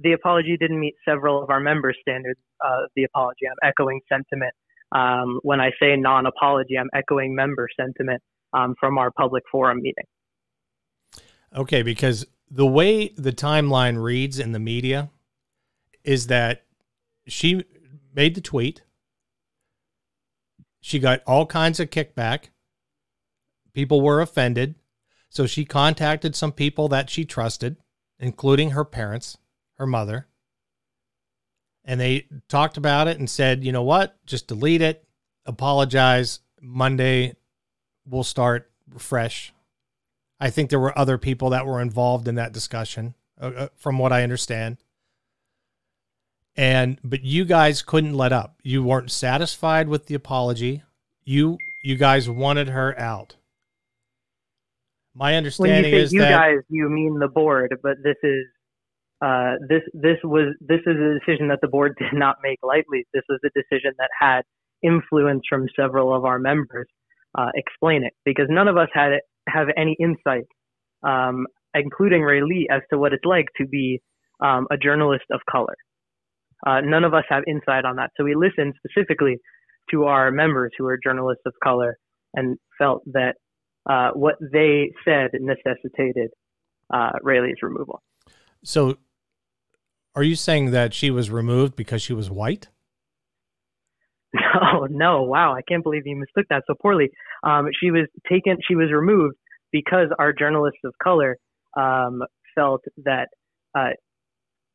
[0.00, 3.46] the apology didn't meet several of our members' standards of the apology.
[3.50, 4.54] I'm echoing sentiment.
[4.92, 10.04] Um, when I say non-apology, I'm echoing member sentiment um, from our public forum meeting.
[11.54, 15.10] Okay, because the way the timeline reads in the media
[16.04, 16.62] is that
[17.28, 17.64] she
[18.14, 18.82] made the tweet.
[20.80, 22.50] She got all kinds of kickback.
[23.72, 24.74] People were offended.
[25.28, 27.76] So she contacted some people that she trusted,
[28.18, 29.38] including her parents,
[29.74, 30.26] her mother.
[31.84, 34.16] And they talked about it and said, you know what?
[34.26, 35.06] Just delete it,
[35.46, 36.40] apologize.
[36.60, 37.36] Monday,
[38.06, 39.52] we'll start fresh.
[40.40, 43.98] I think there were other people that were involved in that discussion, uh, uh, from
[43.98, 44.78] what I understand.
[46.58, 48.56] And but you guys couldn't let up.
[48.64, 50.82] You weren't satisfied with the apology.
[51.24, 53.36] You you guys wanted her out.
[55.14, 58.44] My understanding is you that guys, you mean the board, but this is
[59.24, 63.06] uh, this this was this is a decision that the board did not make lightly.
[63.14, 64.42] This was a decision that had
[64.82, 66.88] influence from several of our members
[67.36, 69.12] uh, explain it because none of us had
[69.48, 70.46] have any insight,
[71.04, 74.00] um, including Rae'Lee, as to what it's like to be
[74.40, 75.76] um, a journalist of color.
[76.66, 79.36] Uh, none of us have insight on that, so we listened specifically
[79.90, 81.96] to our members who are journalists of color
[82.34, 83.34] and felt that
[83.88, 86.30] uh, what they said necessitated
[86.92, 88.02] uh, Rae'Lee's removal.
[88.62, 88.96] so
[90.14, 92.68] are you saying that she was removed because she was white?
[94.34, 97.10] No, no, wow, I can't believe you mistook that so poorly.
[97.44, 99.36] Um, she was taken, she was removed
[99.72, 101.36] because our journalists of color
[101.76, 102.22] um,
[102.54, 103.28] felt that
[103.78, 103.90] uh,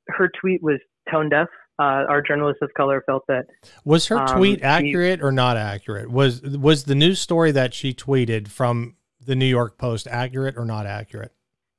[0.08, 0.80] her tweet was
[1.12, 1.48] tone deaf.
[1.84, 3.46] Uh, our journalists of color felt that
[3.84, 6.10] Was her Um, tweet she- accurate or not accurate?
[6.10, 10.66] Was was the news story that she tweeted from the New York Post accurate or
[10.66, 11.32] not accurate?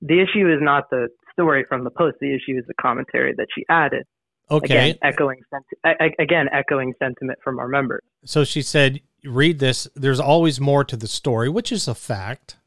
[0.02, 2.16] the issue is not the story from the post.
[2.20, 4.04] The issue is the commentary that she added.
[4.50, 4.90] Okay.
[4.90, 8.02] Again, echoing senti- a- a- again echoing sentiment from our members.
[8.26, 9.88] So she said, read this.
[9.96, 12.58] There's always more to the story, which is a fact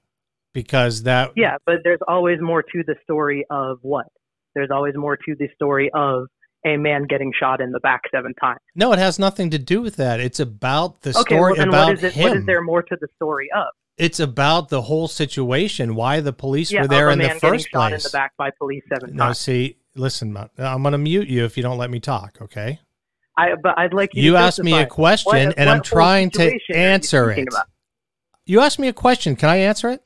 [0.54, 1.32] because that.
[1.36, 4.08] Yeah, but there's always more to the story of what?
[4.56, 6.28] There's always more to the story of
[6.74, 8.60] a man getting shot in the back seven times.
[8.76, 10.20] No, it has nothing to do with that.
[10.20, 12.14] It's about the Okay, story well about what is it?
[12.14, 12.24] him.
[12.24, 13.68] What is there more to the story of?
[13.98, 17.60] It's about the whole situation, why the police yeah, were there in man the getting
[17.60, 18.06] first shot place.
[18.06, 19.40] in the back by police seven Now, times.
[19.40, 22.80] see, listen, I'm going to mute you if you don't let me talk, okay?
[23.38, 24.22] I, but I'd like you.
[24.24, 27.32] You asked me a question, what- and what I'm trying to situation are you answer
[27.32, 27.48] it.
[27.48, 27.68] about?
[28.46, 29.36] You asked me a question.
[29.36, 30.04] Can I answer it?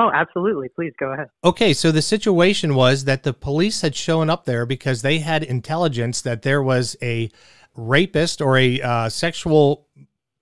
[0.00, 0.68] Oh, absolutely.
[0.68, 1.28] Please go ahead.
[1.42, 5.42] Okay, so the situation was that the police had shown up there because they had
[5.42, 7.30] intelligence that there was a
[7.74, 9.88] rapist or a uh, sexual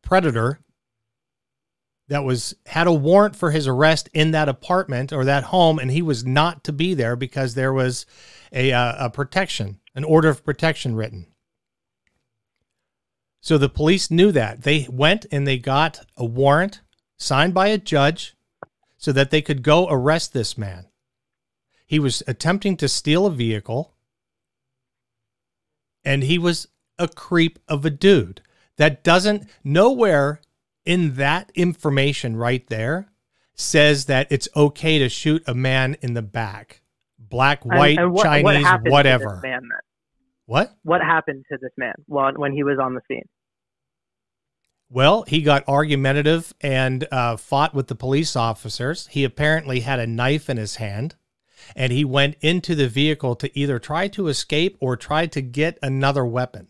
[0.02, 0.60] predator
[2.08, 5.90] that was had a warrant for his arrest in that apartment or that home, and
[5.90, 8.06] he was not to be there because there was
[8.52, 11.26] a, uh, a protection, an order of protection written.
[13.40, 14.62] So the police knew that.
[14.62, 16.82] They went and they got a warrant
[17.18, 18.35] signed by a judge
[19.06, 20.88] so that they could go arrest this man.
[21.86, 23.94] He was attempting to steal a vehicle
[26.04, 26.66] and he was
[26.98, 28.40] a creep of a dude.
[28.78, 30.40] That doesn't, nowhere
[30.84, 33.12] in that information right there
[33.54, 36.82] says that it's okay to shoot a man in the back.
[37.16, 39.38] Black, white, and what, Chinese, what whatever.
[39.40, 39.68] man?
[40.46, 40.76] What?
[40.82, 43.28] What happened to this man while, when he was on the scene?
[44.88, 49.08] Well, he got argumentative and uh, fought with the police officers.
[49.08, 51.16] He apparently had a knife in his hand,
[51.74, 55.78] and he went into the vehicle to either try to escape or try to get
[55.82, 56.68] another weapon.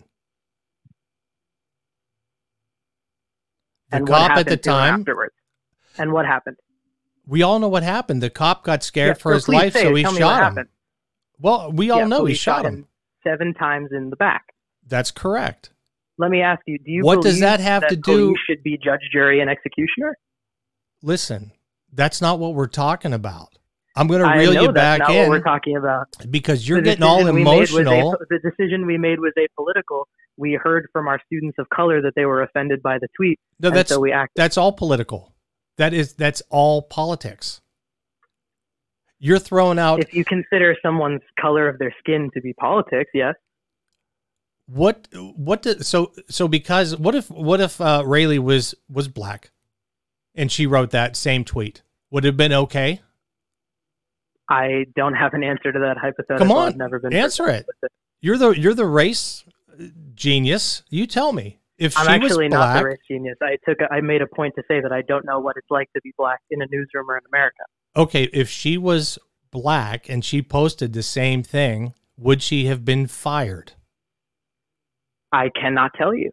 [3.91, 5.35] The and cop at the time, afterwards?
[5.99, 6.57] And what happened?
[7.27, 8.23] we all know what happened.
[8.23, 9.97] The cop got scared Yeah, for his life, so it.
[9.99, 10.69] he Tell shot him.
[11.39, 12.87] Well, we all Yeah, know he shot him.
[13.23, 14.55] seven times in the back.
[14.87, 15.71] That's correct.
[16.19, 18.79] Let me ask you: Do you What does believe that have to do- Should be
[18.83, 20.17] judge, jury, and executioner.
[21.03, 21.53] Listen,
[21.93, 23.49] that's not what we're talking about.
[23.99, 26.07] I'm going to reel know you that's back not what we're talking about.
[26.31, 28.13] because you're The getting all decision we made was emotional.
[28.15, 30.05] a- the decision we made was apolitical.
[30.37, 33.71] We heard from our students of color that they were offended by the tweet, No,
[33.71, 34.33] that's so we acted.
[34.37, 35.35] that's all political.
[35.79, 37.63] That is that's all politics.
[39.19, 43.35] You're throwing out If you consider someone's color of their skin to be politics, yes.
[44.67, 49.51] What what do, so so because what if what if uh, Rae'Lee was was black,
[50.35, 51.83] and she wrote that same tweet?
[52.11, 53.01] Would it have been okay?
[54.49, 56.39] I don't have an answer to that hypothetical.
[56.39, 57.93] Come on, I've never been answer presented it.
[58.21, 59.45] You're the you're the race
[60.15, 60.83] genius.
[60.89, 62.83] You tell me if I'm she actually was not black.
[62.83, 63.37] the race genius.
[63.43, 63.81] I took.
[63.81, 66.01] A, I made a point to say that I don't know what it's like to
[66.03, 67.63] be black in a newsroom or in America.
[67.95, 69.19] okay, if she was
[69.51, 73.73] black and she posted the same thing, would she have been fired?
[75.33, 76.31] I cannot tell you.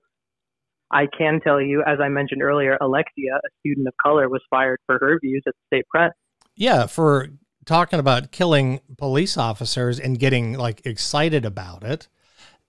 [0.92, 4.80] I can tell you, as I mentioned earlier, Alexia, a student of color, was fired
[4.86, 6.12] for her views at the state press.
[6.56, 7.30] Yeah, for
[7.66, 12.08] talking about killing police officers and getting like excited about it.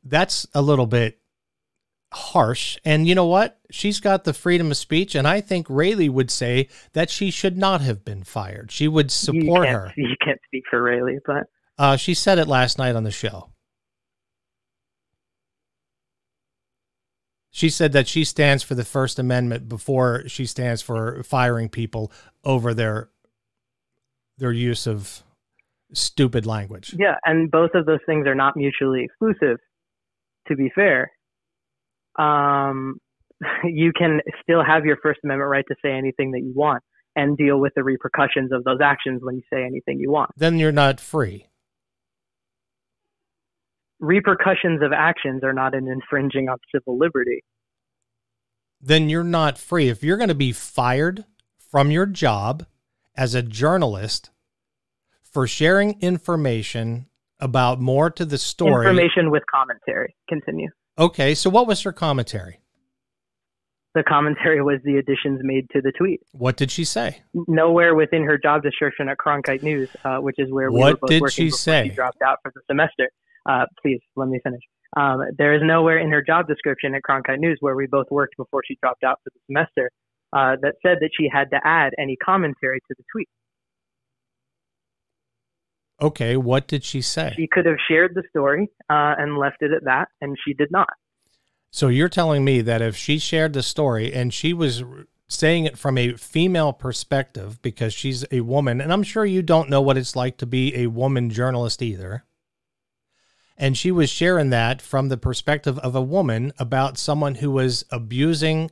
[0.02, 1.18] That's a little bit
[2.12, 2.78] harsh.
[2.84, 3.58] And you know what?
[3.70, 7.58] She's got the freedom of speech, and I think Rae'Lee would say that she should
[7.58, 8.70] not have been fired.
[8.70, 9.92] She would support can't, her.
[9.96, 11.44] You can't speak for Rae'Lee, but
[11.76, 13.50] Uh, she said it last night on the show.
[17.54, 22.10] She said that she stands for the First Amendment before she stands for firing people
[22.42, 23.10] over their
[24.38, 25.22] their use of
[25.92, 26.96] stupid language.
[26.98, 29.58] yeah, and both of those things are not mutually exclusive.
[30.48, 31.12] To be fair,
[32.18, 32.98] um,
[33.64, 36.82] you can still have your First Amendment right to say anything that you want
[37.14, 40.32] and deal with the repercussions of those actions when you say anything you want.
[40.36, 41.46] Then you're not free.
[44.00, 47.42] Repercussions of actions are not an infringing on civil liberty.
[48.80, 49.88] Then you're not free.
[49.88, 51.24] If you're going to be fired
[51.58, 52.66] from your job
[53.16, 54.30] as a journalist
[55.22, 57.06] for sharing information
[57.40, 58.86] about more to the story.
[58.86, 60.14] Information with commentary.
[60.28, 60.68] Continue.
[60.98, 62.60] Okay, so what was her commentary?
[63.94, 66.20] The commentary was the additions made to the tweet.
[66.32, 67.22] What did she say?
[67.32, 70.98] Nowhere within her job description at Cronkite News, uh, which is where we What were
[71.02, 71.88] both did working she before say?
[71.88, 73.08] She dropped out for the semester.
[73.48, 74.62] Uh, please let me finish.
[74.96, 78.36] Um, there is nowhere in her job description at Cronkite News where we both worked
[78.36, 79.90] before she dropped out for the semester
[80.32, 83.28] uh, that said that she had to add any commentary to the tweet.
[86.00, 87.32] Okay, what did she say?
[87.36, 90.70] She could have shared the story uh, and left it at that, and she did
[90.70, 90.88] not.
[91.70, 94.84] So you're telling me that if she shared the story and she was
[95.28, 99.70] saying it from a female perspective because she's a woman, and I'm sure you don't
[99.70, 102.24] know what it's like to be a woman journalist either.
[103.56, 107.84] And she was sharing that from the perspective of a woman about someone who was
[107.90, 108.70] abusing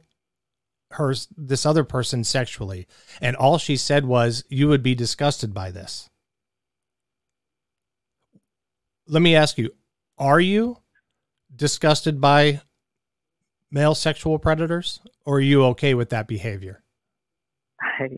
[0.93, 2.87] her this other person sexually.
[3.21, 6.11] And all she said was, "You would be disgusted by this."
[9.07, 9.71] Let me ask you,
[10.19, 10.79] are you
[11.55, 12.61] disgusted by
[13.71, 16.83] male sexual predators or are you okay with that behavior?
[17.81, 18.09] I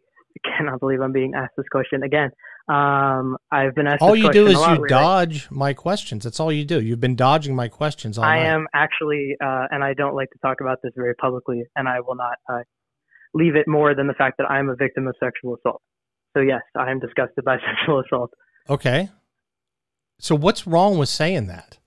[0.44, 2.30] cannot believe I'm being asked this question again.
[2.66, 4.00] Um, I've been asked.
[4.00, 4.88] all you do is lot you lately.
[4.88, 6.24] dodge my questions.
[6.24, 6.80] That's all you do.
[6.80, 8.46] You've been dodging my questions all I night.
[8.46, 12.00] am actually, uh, and I don't like to talk about this very publicly, and I
[12.00, 12.62] will not uh,
[13.34, 15.82] leave it more than the fact that I am a victim of sexual assault.
[16.34, 18.30] So yes, I am disgusted by sexual assault
[18.68, 19.10] Okay.
[20.18, 21.78] So what's wrong with saying that?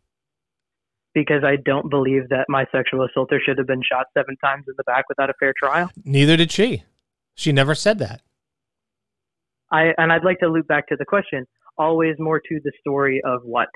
[1.13, 4.75] because I don't believe that my sexual assaulter should have been shot seven times in
[4.77, 5.89] the back without a fair trial.
[6.05, 6.83] Neither did she.
[7.33, 8.21] She never said that.
[9.71, 11.45] I and I'd like to loop back to the question.
[11.77, 13.69] Always more to the story of what?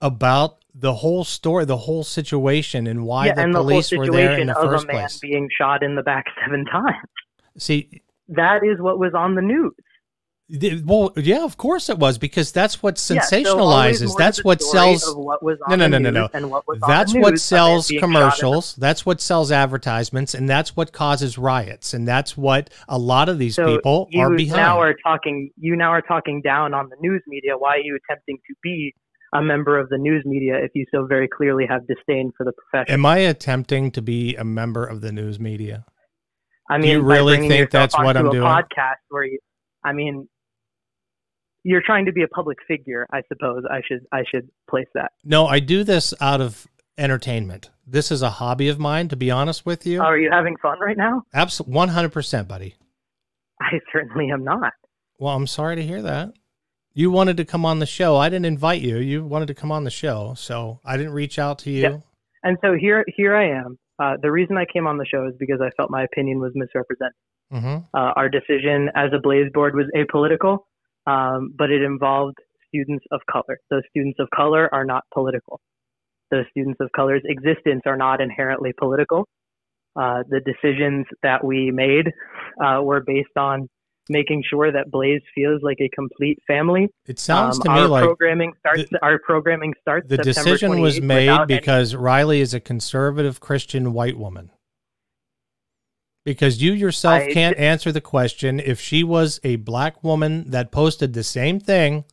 [0.00, 4.08] About the whole story, the whole situation, and why yeah, the and the police were
[4.10, 5.18] there in the of first a man place.
[5.18, 6.96] being shot in the back seven times.
[7.58, 9.72] See, That is what was on the news.
[10.84, 14.16] Well, yeah, of course it was because that's what Yeah, so sensationalizes.
[14.16, 15.04] that's what sells.
[15.14, 16.48] what No, no, no, no, no.
[16.48, 18.74] What That's what news, a man sells commercials.
[18.76, 21.94] That's what sells advertisements, and that's what causes riots.
[21.94, 24.56] And that's what a lot of these So people you are behind.
[24.60, 25.50] now are talking.
[25.56, 27.56] You now are talking down on the news media.
[27.56, 28.94] Why are you attempting to be
[29.32, 32.52] a member of the news media if you so very clearly have disdain for the
[32.52, 32.92] profession?
[32.92, 35.86] Am I attempting to be a member of the news media?
[36.70, 38.44] I do mean, you really think that's what I'm doing?
[38.46, 39.38] Podcast where you,
[39.84, 40.28] I mean,
[41.64, 43.06] you're trying to be a public figure.
[43.12, 45.12] I suppose I should I should place that.
[45.24, 47.70] No, I do this out of entertainment.
[47.86, 50.00] This is a hobby of mine, to be honest with you.
[50.00, 51.22] Are you having fun right now?
[51.34, 52.76] Absolutely, one hundred percent, buddy.
[53.60, 54.72] I certainly am not.
[55.18, 56.32] Well, I'm sorry to hear that.
[56.92, 58.16] You wanted to come on the show.
[58.16, 58.98] I didn't invite you.
[58.98, 61.82] You wanted to come on the show, so I didn't reach out to you.
[61.82, 61.96] Yeah.
[62.42, 63.78] And so here here I am.
[63.98, 66.52] Uh, the reason I came on the show is because I felt my opinion was
[66.54, 67.14] misrepresented.
[67.50, 70.58] hmm Uh, our decision as a Blaze board was apolitical.
[71.06, 72.36] Um, but it involved
[72.68, 73.58] students of color.
[73.70, 75.60] Those students of color are not political.
[76.30, 79.26] Those students of color's existence are not inherently political.
[79.96, 82.08] Uh, the decisions that we made
[82.64, 83.68] uh, were based on
[84.08, 86.88] making sure that Blaze feels like a complete family.
[87.06, 88.84] It sounds Um, to me our like programming starts.
[89.02, 90.08] our programming starts.
[90.08, 94.50] the September decision was made without any- because Riley is a conservative Christian white woman.
[96.24, 100.72] Because you yourself I- can't answer the question if she was a black woman that
[100.72, 102.04] posted the same thing.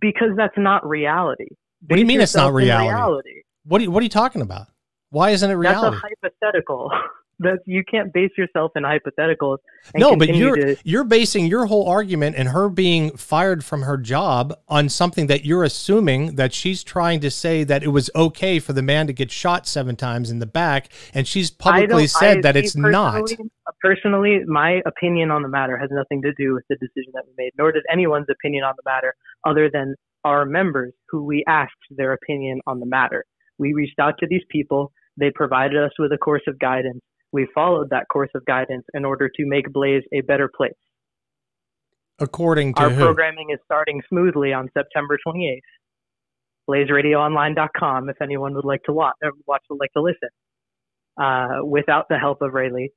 [0.00, 1.48] because that's not reality.
[1.86, 2.88] What do you mean it's not reality?
[2.88, 3.42] reality.
[3.64, 4.68] What are you, what are you talking about?
[5.10, 5.96] Why isn't it reality?
[5.96, 6.90] That's a hypothetical.
[7.40, 9.58] That's you can't base yourself in hypotheticals.
[9.96, 13.96] No, but you're to, you're basing your whole argument and her being fired from her
[13.96, 18.58] job on something that you're assuming that she's trying to say that it was okay
[18.58, 22.38] for the man to get shot seven times in the back, and she's publicly said
[22.38, 23.20] I- that it's not.
[23.20, 27.22] personally- Personally, my opinion on the matter has nothing to do with the decision that
[27.26, 29.14] we made, nor does anyone's opinion on the matter,
[29.46, 33.24] other than our members who we asked their opinion on the matter.
[33.58, 34.92] We reached out to these people.
[35.16, 37.00] They provided us with a course of guidance.
[37.32, 40.72] We followed that course of guidance in order to make Blaze a better place.
[42.18, 43.00] According to Our who?
[43.02, 45.60] programming is starting smoothly on September 28th.
[46.68, 50.28] BlazeRadioOnline.com if anyone would like to watch, or watch would like to listen.
[51.20, 52.88] Uh, without the help of Rae'Lee,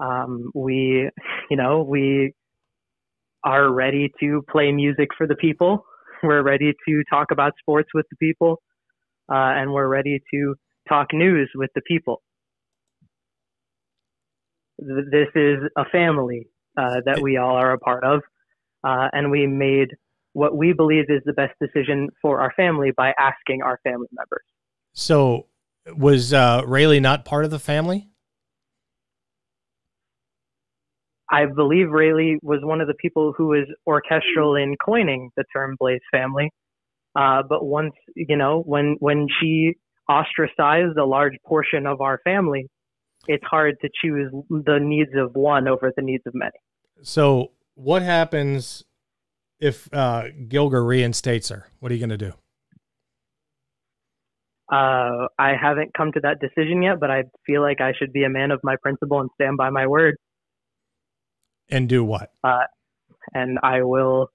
[0.00, 1.08] um, we,
[1.50, 2.32] you know, we
[3.44, 5.84] are ready to play music for the people.
[6.22, 8.62] We're ready to talk about sports with the people,
[9.28, 10.54] uh, and we're ready to
[10.88, 12.22] talk news with the people.
[14.86, 18.20] Th- This is a family uh, that we all are a part of,
[18.84, 19.88] uh, and we made
[20.32, 24.44] what we believe is the best decision for our family by asking our family members.
[24.92, 25.46] So
[25.96, 28.08] was uh, Rae'Lee not part of the family?
[31.30, 35.76] I believe Rae'Lee was one of the people who was orchestral in coining the term
[35.78, 36.50] Blaze family.
[37.14, 39.74] Uh, but once, you know, when, when she
[40.08, 42.68] ostracized a large portion of our family,
[43.26, 46.52] it's hard to choose the needs of one over the needs of many.
[47.02, 48.84] So what happens
[49.60, 51.66] if uh, Gilger reinstates her?
[51.80, 52.32] What are you going to do?
[54.70, 58.24] Uh, I haven't come to that decision yet, but I feel like I should be
[58.24, 60.16] a man of my principle and stand by my word.
[61.68, 62.30] And do what?
[63.34, 64.28] and I will,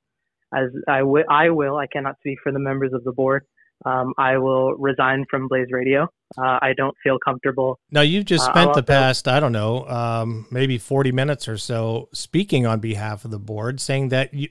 [0.53, 1.77] as I will, I will.
[1.77, 3.45] I cannot speak for the members of the board.
[3.85, 6.03] Um, I will resign from Blaze Radio.
[6.37, 7.79] Uh, I don't feel comfortable.
[7.91, 11.47] Now you've just Uh, spent I'll the past, I don't know, um, maybe forty minutes
[11.47, 14.49] or so speaking on behalf of the board, saying that you,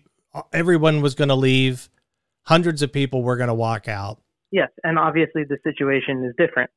[0.53, 1.89] everyone was going to leave,
[2.45, 4.21] hundreds of people were going to walk out.
[4.53, 6.71] Yes, and obviously the situation is different.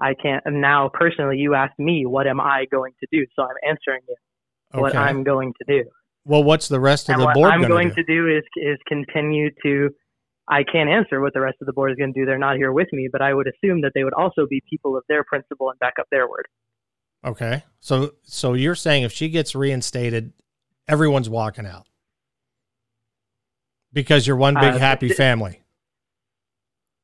[0.00, 0.44] I can't.
[0.46, 3.26] Now, personally, you asked me, what am I going to do?
[3.34, 4.14] So I'm answering you
[4.80, 5.88] what I'm going to do.
[6.24, 7.96] well, what's the rest of and the what board I'm going do?
[7.96, 9.90] to do is is continue to.
[10.50, 12.24] I can't answer what the rest of the board is going to do.
[12.24, 14.96] They're not here with me, but I would assume that they would also be people
[14.96, 16.46] of their principle and back up their word.
[17.24, 20.32] Okay, so so you're saying if she gets reinstated,
[20.86, 21.86] everyone's walking out
[23.92, 25.62] because you're one big Uh, happy th- family.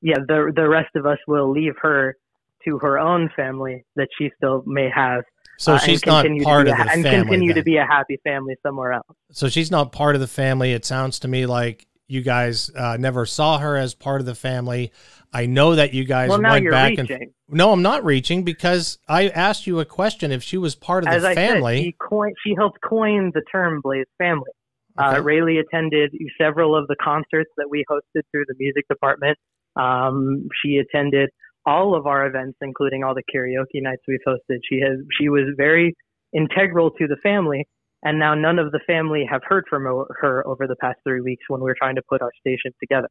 [0.01, 2.17] Yeah, the the rest of us will leave her
[2.65, 5.25] to her own family that she still may have.
[5.59, 7.21] So uh, and she's not part of the and family.
[7.21, 9.07] continue to be a happy family somewhere else.
[9.33, 10.73] So she's not part of the family.
[10.73, 14.35] It sounds to me like you guys uh, never saw her as part of the
[14.35, 14.93] family.
[15.33, 17.11] I know that you guys well, went back reaching.
[17.11, 21.05] and no, I'm not reaching because I asked you a question if she was part
[21.05, 21.79] of As the I family.
[21.79, 24.51] said, she coined, she helped coin the term Blaze family.
[24.97, 29.37] Uh, Rae'Lee attended several of the concerts that we hosted through the music department.
[29.75, 31.31] Um, she attended
[31.67, 34.59] all of our events, including all the karaoke nights we've hosted.
[34.71, 35.97] She has she was very
[36.33, 37.67] integral to the family,
[38.05, 41.45] and now none of the family have heard from her, over the past three weeks
[41.49, 43.09] when we're trying to put our station together.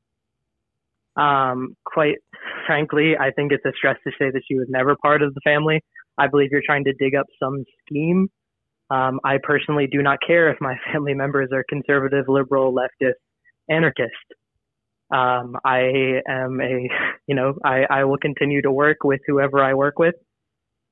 [1.16, 2.18] Um, quite
[2.66, 5.42] frankly, I think it's a stress to say that she was never part of the
[5.44, 5.82] family.
[6.18, 8.30] I believe you're trying to dig up some scheme.
[8.90, 13.14] Um, I personally do not care if my family members are conservative, liberal, leftist,
[13.70, 14.12] anarchist.
[15.12, 16.88] Um, I am a,
[17.28, 20.16] you know, I, I will continue to work with whoever I work with,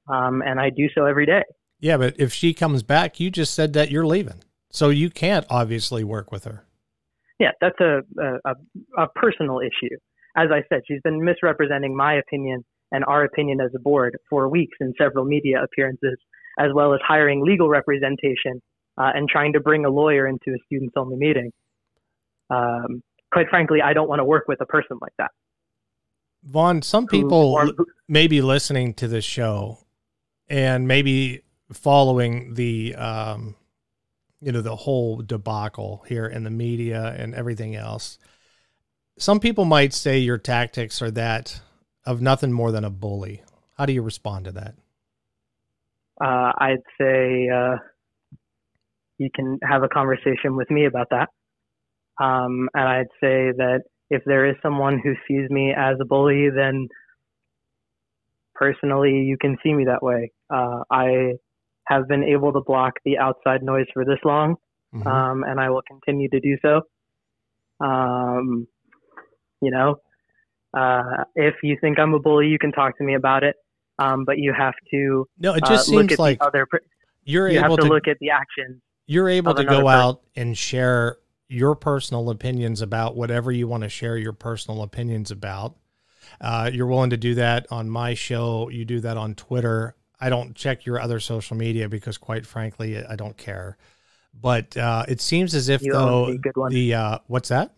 [0.07, 1.43] um, and I do so every day.
[1.81, 5.45] Yeah, but if she comes back, you just said that you're leaving, so you can't
[5.49, 6.63] obviously work with her.
[7.39, 8.01] Yeah, that's a,
[8.45, 8.55] a,
[8.99, 9.95] a, personal issue.
[10.37, 14.47] As I said, she's been misrepresenting my opinion and our opinion as a board for
[14.47, 16.19] weeks in several media appearances,
[16.59, 18.61] as well as hiring legal representation
[18.99, 21.51] uh, and trying to bring a lawyer into a students only meeting.
[22.51, 23.01] Um,
[23.33, 25.31] quite frankly, I don't want to work with a person like that.
[26.43, 29.79] Vaughn, some who- people or who- may be listening to this show
[30.47, 31.41] and maybe
[31.73, 33.55] following the um,
[34.41, 38.17] you know the whole debacle here in the media and everything else.
[39.17, 41.61] Some people might say your tactics are that
[42.05, 43.43] of nothing more than a bully.
[43.77, 44.75] How do you respond to that?
[46.19, 47.77] Uh, I'd say uh,
[49.17, 51.29] you can have a conversation with me about that.
[52.23, 56.49] Um, and I'd say that if there is someone who sees me as a bully,
[56.53, 56.87] then
[58.53, 60.31] personally, you can see me that way.
[60.49, 61.33] Uh, I
[61.87, 64.55] have been able to block the outside noise for this long,
[64.93, 65.07] mm-hmm.
[65.07, 66.81] um, and I will continue to do so.
[67.83, 68.67] Um,
[69.61, 69.95] you know,
[70.77, 73.55] uh, if you think I'm a bully, you can talk to me about it.
[73.99, 75.27] Um, but you have to.
[75.37, 76.67] No, it just uh, seems like other.
[77.23, 78.81] You're you able to, to look at the actions.
[79.05, 81.17] You're able to go out and share
[81.49, 85.75] your personal opinions about whatever you want to share your personal opinions about.
[86.39, 88.69] Uh, you're willing to do that on my show.
[88.69, 89.95] You do that on Twitter.
[90.21, 93.77] I don't check your other social media because, quite frankly, I don't care.
[94.39, 96.37] But uh, it seems as if you though
[96.69, 97.73] the uh, what's that?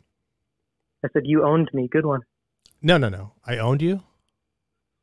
[1.03, 1.87] I said you owned me.
[1.91, 2.21] Good one.
[2.81, 3.31] No, no, no.
[3.45, 4.03] I owned you.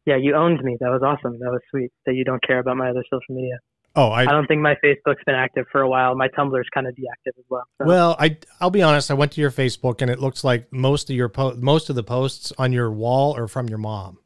[0.07, 0.77] Yeah, you owned me.
[0.81, 1.39] That was awesome.
[1.41, 1.91] That was sweet.
[2.07, 3.59] That you don't care about my other social media.
[3.97, 6.15] Oh, I, I don't think my Facebook's been active for a while.
[6.15, 7.65] My Tumblr's kind of deactive as well.
[7.79, 7.87] So.
[7.87, 9.11] Well, I I'll be honest.
[9.11, 11.97] I went to your Facebook and it looks like most of your po- most of
[11.97, 14.19] the posts on your wall are from your mom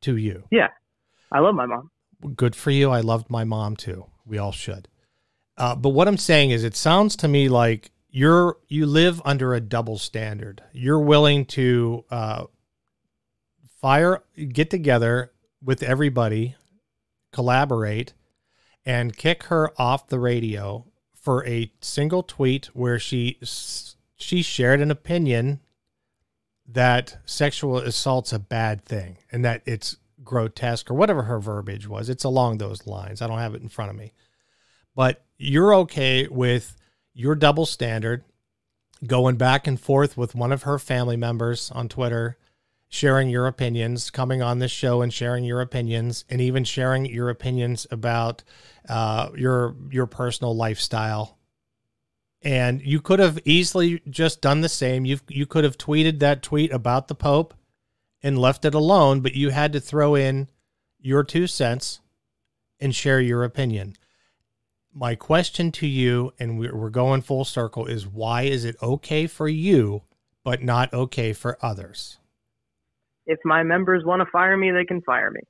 [0.00, 0.44] to you.
[0.50, 0.68] Yeah,
[1.30, 1.90] I love my mom.
[2.36, 2.90] Good for you.
[2.90, 4.06] I loved my mom too.
[4.24, 4.88] We all should.
[5.56, 9.54] Uh, but what I'm saying is, it sounds to me like you're you live under
[9.54, 10.62] a double standard.
[10.72, 12.44] You're willing to uh,
[13.80, 16.56] fire, get together with everybody,
[17.32, 18.14] collaborate
[18.84, 23.38] and kick her off the radio for a single tweet where she
[24.16, 25.60] she shared an opinion
[26.66, 32.08] that sexual assault's a bad thing and that it's grotesque or whatever her verbiage was.
[32.08, 33.22] It's along those lines.
[33.22, 34.12] I don't have it in front of me.
[34.94, 36.76] But you're okay with
[37.14, 38.24] your double standard
[39.06, 42.36] going back and forth with one of her family members on Twitter
[42.92, 47.30] sharing your opinions, coming on this show and sharing your opinions, and even sharing your
[47.30, 48.44] opinions about
[48.86, 51.38] uh, your your personal lifestyle.
[52.42, 55.06] And you could have easily just done the same.
[55.06, 57.54] You you could have tweeted that tweet about the Pope
[58.22, 60.48] and left it alone, but you had to throw in
[60.98, 62.00] your two cents
[62.80, 63.96] and share your opinion.
[64.94, 69.48] My question to you, and we're going full circle, is why is it okay for
[69.48, 70.02] you,
[70.44, 72.18] but not okay for others?
[73.26, 75.40] if my members want to fire me, they can fire me.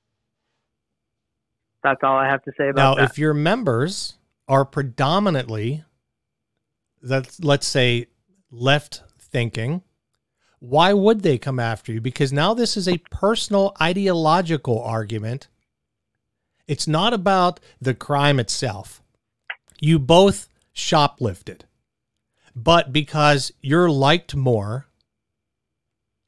[1.83, 3.01] That's all I have to say about now, that.
[3.01, 4.15] Now, if your members
[4.47, 5.85] are predominantly,
[7.03, 8.07] let's let's say,
[8.51, 9.83] left thinking,
[10.63, 12.01] why would they come after you?
[12.01, 15.49] Because now this is a personal ideological argument.
[16.69, 19.03] It's not about the crime itself.
[19.81, 21.63] You both shoplifted,
[22.55, 24.87] but because you're liked more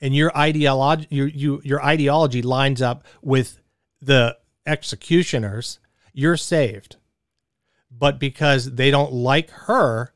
[0.01, 3.61] and your ideology your you, your ideology lines up with
[4.03, 5.79] the executioners,
[6.13, 6.97] you're saved.
[7.89, 10.13] But because they don't like her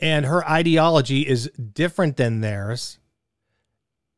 [0.00, 2.98] and her ideology is different than theirs,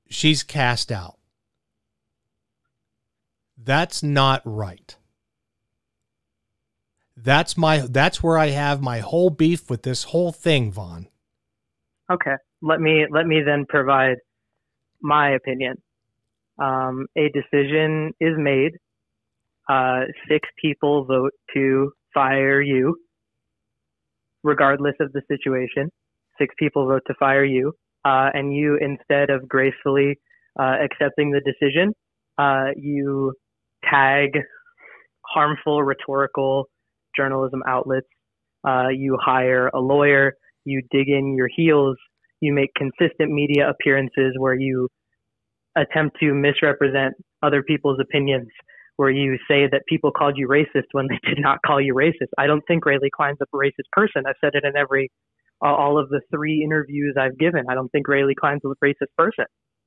[0.09, 1.18] she's cast out.
[3.57, 4.97] That's not right.
[7.16, 11.09] That's my that's where I have my whole beef with this whole thing, Vaughn.
[12.11, 14.16] Okay let me let me then provide
[15.03, 15.74] my opinion.
[16.59, 18.72] Um, a decision is made.
[19.68, 22.97] Uh, six people vote to fire you,
[24.43, 25.90] regardless of the situation.
[26.38, 27.72] Six people vote to fire you,
[28.05, 30.18] uh, and you, instead of gracefully
[30.59, 31.93] uh, accepting the decision,
[32.38, 33.32] uh, you
[33.88, 34.30] tag
[35.26, 36.66] harmful rhetorical
[37.16, 38.07] journalism outlets.
[38.66, 40.34] Uh, you hire a lawyer.
[40.64, 41.97] You dig in your heels
[42.43, 44.88] you make consistent media appearances where you
[45.76, 48.49] attempt to misrepresent other people's opinions,
[48.97, 52.28] where you say that people called you racist when they did not call you racist.
[52.38, 54.24] I don't think Rae'Lee Klein's a racist person.
[54.26, 55.11] I've said it in every
[55.61, 57.64] all of the three interviews I've given.
[57.70, 59.45] I don't think Rae'Lee Klein's a racist person.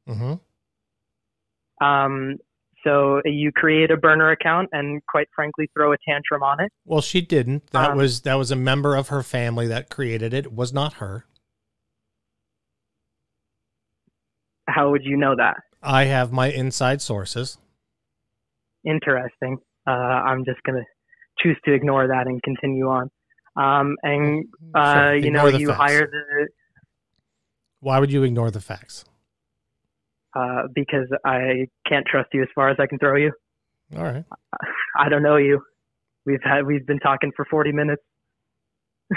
[0.07, 1.85] Mm-hmm.
[1.85, 2.37] Um,
[2.85, 6.71] so you create a burner account and quite frankly throw a tantrum on it.
[6.85, 7.71] Well, she didn't.
[7.71, 10.45] That um, was that was a member of her family that created it.
[10.45, 11.25] It was not her.
[14.67, 15.57] How would you know that?
[15.81, 17.57] I have my inside sources.
[18.85, 19.57] Interesting.
[19.87, 20.85] Uh, I'm just going to
[21.39, 23.09] choose to ignore that and continue on.
[23.55, 25.15] Um, and, uh, sure.
[25.15, 25.77] you know, you facts.
[25.77, 26.47] hire the.
[27.79, 29.05] Why would you ignore the facts?
[30.35, 33.31] Uh, because I can't trust you as far as I can throw you.
[33.95, 34.25] All right.
[34.99, 35.61] I don't know you.
[36.25, 38.01] We've had we've been talking for 40 minutes.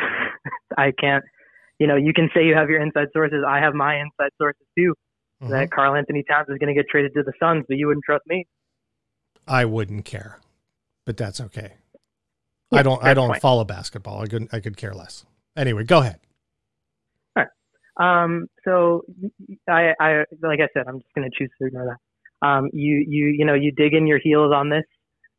[0.77, 1.25] I can't.
[1.81, 3.45] You know, you can say you have your inside sources.
[3.47, 4.95] I have my inside sources too.
[5.43, 5.51] Mhm.
[5.51, 8.25] That Karl-Anthony Towns is going to get traded to the Suns, but you wouldn't trust
[8.27, 8.47] me.
[9.49, 10.38] I wouldn't care,
[11.05, 11.72] but that's okay.
[12.70, 13.03] Yeah, I don't.
[13.03, 13.42] I don't point.
[13.42, 14.20] follow basketball.
[14.22, 14.49] I could.
[14.53, 15.24] I could care less.
[15.57, 16.20] Anyway, go ahead.
[18.01, 19.03] Um, so
[19.68, 21.86] I, I, like I said, I'm just going to choose to ignore
[22.40, 22.46] that.
[22.46, 24.84] Um, you, you, you know, you dig in your heels on this.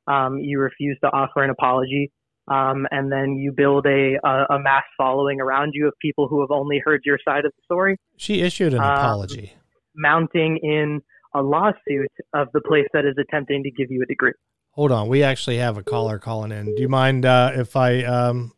[0.08, 2.12] Um, you refuse to offer an apology.
[2.50, 6.42] Um, and then you build a, a, a mass following around you of people who
[6.42, 9.54] have only heard your side of the story, She issued an Um, apology.
[9.96, 11.02] mounting in
[11.34, 14.34] a lawsuit of the place that is attempting to give you a degree.
[14.72, 15.08] Hold on.
[15.08, 16.76] We actually have a caller calling in.
[16.76, 18.54] Do you mind uh, if I um,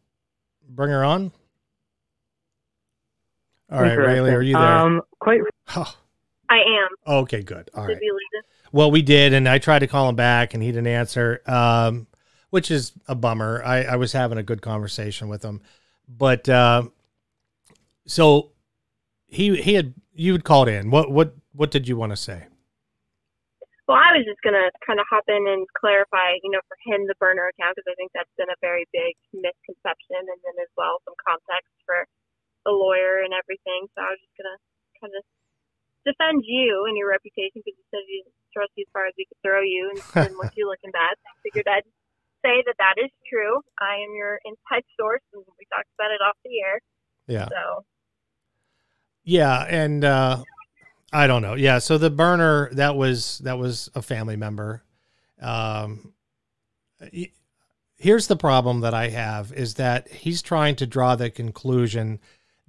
[0.70, 1.32] bring her on?
[3.72, 4.24] All right, Interesting.
[4.24, 4.62] Rae'Lee, are you there?
[4.62, 5.40] Um, quite
[5.76, 5.96] Oh,
[6.50, 7.16] I am.
[7.20, 7.70] okay, good.
[7.74, 8.02] All Did right.
[8.02, 8.42] we?
[8.74, 12.08] Well, we did, and I tried to call him back, and he didn't answer, um,
[12.50, 13.62] which is a bummer.
[13.66, 15.62] I, I was having a good conversation with him,
[16.08, 16.84] but uh,
[18.06, 18.52] so
[19.28, 20.90] he he had you had called in.
[20.90, 22.46] What what what did you want to say?
[23.92, 27.12] Well, I was just gonna kind of hop in and clarify, you know, for him
[27.12, 30.72] the burner account because I think that's been a very big misconception, and then as
[30.80, 32.08] well some context for
[32.64, 33.92] the lawyer and everything.
[33.92, 34.56] So I was just gonna
[35.04, 35.28] kind of
[36.08, 38.24] defend you and your reputation because you said you
[38.56, 41.20] trust you as far as we could throw you and didn't want you looking bad.
[41.20, 41.92] So I figured I'd
[42.48, 43.60] say that that is true.
[43.76, 46.80] I am your inside source, and we talked about it off the air.
[47.28, 47.84] Yeah, So
[49.28, 50.48] yeah, and uh,
[51.14, 51.55] I don't know.
[51.55, 54.84] Yeah, so the burner that was that was a family member.
[55.41, 56.14] Um,
[57.97, 62.20] here's the problem that I have is that he's trying to draw the conclusion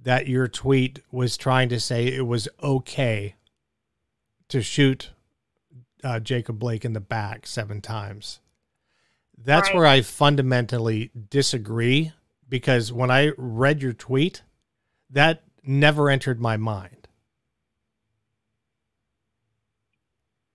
[0.01, 3.35] that your tweet was trying to say it was okay
[4.49, 5.11] to shoot
[6.03, 8.39] uh, Jacob Blake in the back seven times.
[9.37, 9.75] That's Right.
[9.75, 12.11] where I fundamentally disagree
[12.49, 14.41] because when I read your tweet,
[15.09, 17.02] that never entered my mind.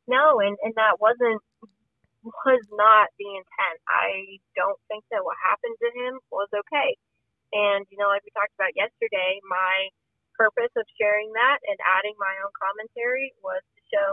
[0.09, 1.45] No, and, and that wasn't
[2.25, 3.79] was not the intent.
[3.87, 6.97] I don't think that what happened to him was okay.
[7.53, 9.93] And you know, like we talked about yesterday, my
[10.35, 14.11] purpose of sharing that and adding my own commentary was to show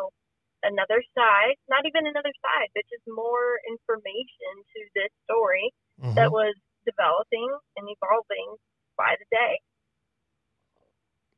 [0.66, 5.70] another side, not even another side, but just more information to this story
[6.02, 6.16] Mhm.
[6.16, 8.58] that was developing and evolving
[8.98, 9.62] by the day.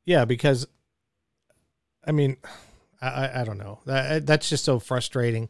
[0.05, 0.67] Yeah, because
[2.05, 2.37] I mean,
[3.01, 3.79] I, I- don't know.
[3.85, 5.49] That, that's just so frustrating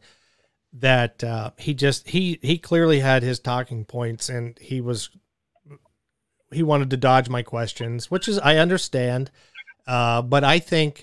[0.74, 5.10] that uh, he just he he clearly had his talking points and he was
[6.52, 9.30] he wanted to dodge my questions, which is I understand,
[9.86, 11.02] uh, but I think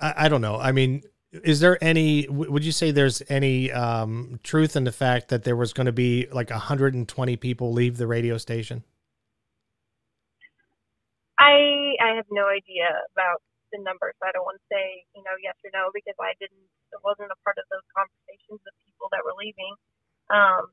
[0.00, 0.56] I, I don't know.
[0.58, 1.02] I mean,
[1.32, 2.28] is there any?
[2.28, 5.92] Would you say there's any um, truth in the fact that there was going to
[5.92, 8.84] be like 120 people leave the radio station?
[11.38, 13.42] I I have no idea about
[13.74, 14.14] the numbers.
[14.22, 17.34] I don't want to say you know yes or no because I didn't I wasn't
[17.34, 19.74] a part of those conversations with people that were leaving.
[20.30, 20.70] Um,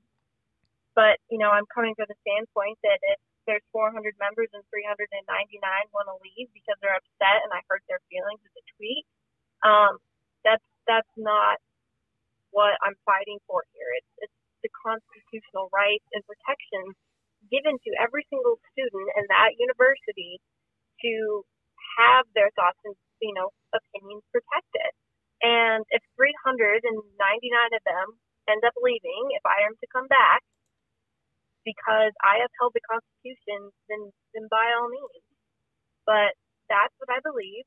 [0.95, 5.25] but you know I'm coming from the standpoint that if there's 400 members and 399
[5.91, 9.05] want to leave because they're upset and I hurt their feelings with a tweet,
[9.65, 9.97] um,
[10.45, 11.57] that's that's not
[12.51, 13.91] what I'm fighting for here.
[13.97, 16.95] It's it's the constitutional rights and protections
[17.51, 20.39] given to every single student in that university
[21.03, 21.43] to
[21.99, 24.91] have their thoughts and you know opinions protected.
[25.43, 26.85] And if 399
[27.77, 28.07] of them
[28.49, 30.41] end up leaving, if I am to come back
[31.65, 35.25] because I upheld the Constitution, then then by all means.
[36.05, 36.33] But
[36.69, 37.65] that's what I believe.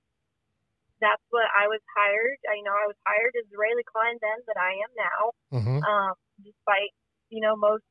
[1.02, 2.38] That's what I was hired.
[2.48, 5.22] I know I was hired as Rae'Lee Klein then, but I am now
[5.52, 5.80] Mm-hmm.
[5.84, 6.92] um, despite
[7.30, 7.84] you know most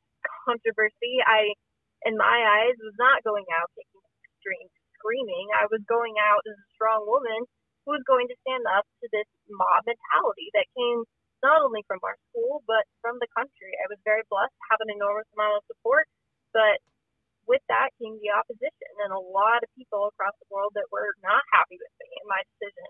[0.47, 1.53] controversy, I,
[2.05, 4.69] in my eyes, was not going out taking extreme
[5.03, 5.51] screaming.
[5.51, 7.43] I was going out as a strong woman
[7.83, 11.03] who was going to stand up to this mob mentality that came
[11.43, 13.75] not only from our school but from the country.
[13.83, 16.07] I was very blessed to have an enormous amount of support,
[16.55, 16.79] but
[17.43, 21.11] with that came the opposition and a lot of people across the world that were
[21.19, 22.89] not happy with me and my decision.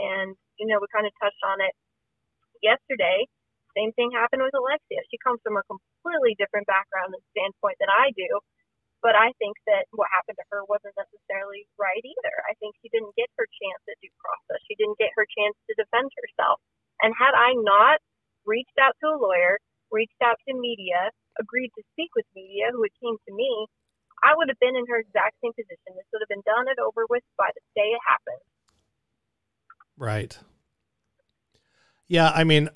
[0.00, 1.76] And you know, we kind of touched on it
[2.64, 3.28] yesterday.
[3.76, 5.04] Same thing happened with Alexia.
[5.12, 8.40] She comes from a completely different background and standpoint than I do.
[9.02, 12.36] But I think that what happened to her wasn't necessarily right either.
[12.46, 14.62] I think she didn't get her chance at due process.
[14.70, 16.62] She didn't get her chance to defend herself.
[17.02, 17.98] And had I not
[18.46, 19.58] reached out to a lawyer,
[19.90, 23.66] reached out to media, agreed to speak with media who it came to me,
[24.22, 25.98] I would have been in her exact same position.
[25.98, 28.44] This would have been done and over with by the day it happened.
[29.98, 30.38] Right.
[32.06, 32.68] Yeah, I mean,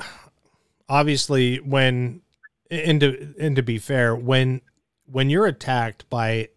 [0.89, 2.22] obviously, when
[2.70, 4.62] and to and to be fair, when
[5.07, 6.48] when you're attacked by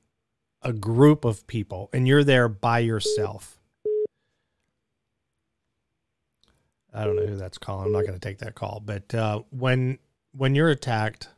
[0.62, 3.60] a group of people and you're there by yourself.
[6.94, 7.86] I don't know who that's calling.
[7.86, 8.82] I'm not going to take that call.
[8.84, 10.00] But uh, when
[10.32, 11.30] when you're attacked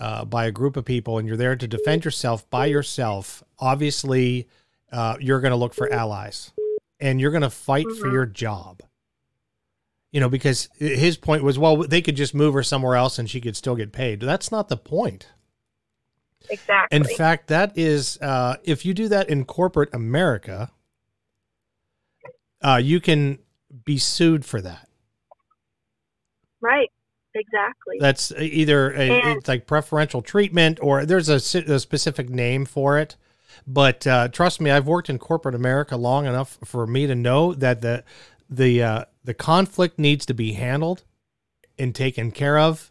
[0.00, 4.48] uh, by a group of people and you're there to defend yourself by yourself, obviously
[4.92, 6.52] uh, you're going to look for allies
[7.00, 8.00] and you're going to fight mm-hmm.
[8.00, 8.82] for your job.
[10.12, 13.28] You know, because his point was, well, they could just move her somewhere else and
[13.28, 14.20] she could still get paid.
[14.20, 15.26] That's not the point.
[16.50, 16.96] Exactly.
[16.96, 20.70] In fact, that is, uh, if you do that in corporate America,
[22.62, 23.38] uh, you can
[23.84, 24.88] be sued for that.
[26.60, 26.90] Right.
[27.34, 27.96] Exactly.
[28.00, 33.16] That's either a, it's like preferential treatment or there's a, a specific name for it.
[33.66, 37.54] But uh, trust me, I've worked in corporate America long enough for me to know
[37.54, 38.04] that the
[38.48, 41.04] the uh, the conflict needs to be handled
[41.78, 42.90] and taken care of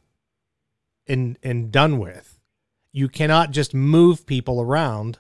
[1.07, 2.36] and and done with.
[2.97, 5.19] You cannot just move people around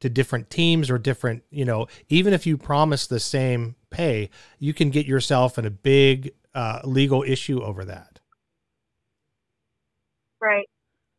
[0.00, 4.28] to different teams or different, you know, even if you promise the same pay,
[4.60, 8.20] you can get yourself in a big uh, legal issue over that.
[10.36, 10.68] Right,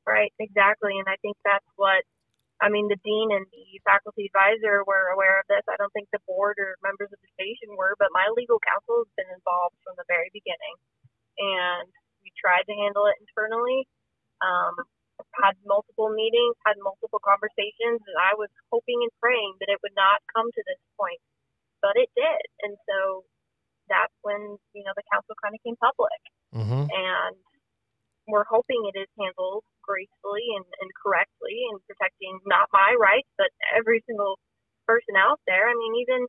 [0.06, 0.94] right, exactly.
[0.94, 2.06] And I think that's what
[2.62, 5.66] I mean, the dean and the faculty advisor were aware of this.
[5.66, 9.10] I don't think the board or members of the station were, but my legal counsel
[9.10, 10.78] has been involved from the very beginning.
[11.42, 11.90] And
[12.22, 13.90] we tried to handle it internally,
[14.46, 14.86] um,
[15.42, 19.96] had multiple meetings, had multiple conversations, and I was hoping and praying that it would
[19.96, 21.22] not come to this point.
[21.84, 22.46] But it did.
[22.66, 23.24] And so
[23.88, 26.22] that's when, you know, the council kind of came public.
[26.56, 26.90] Mm-hmm.
[26.90, 27.38] And
[28.26, 33.54] we're hoping it is handled gracefully and, and correctly and protecting not my rights, but
[33.70, 34.42] every single
[34.90, 35.70] person out there.
[35.70, 36.26] I mean, even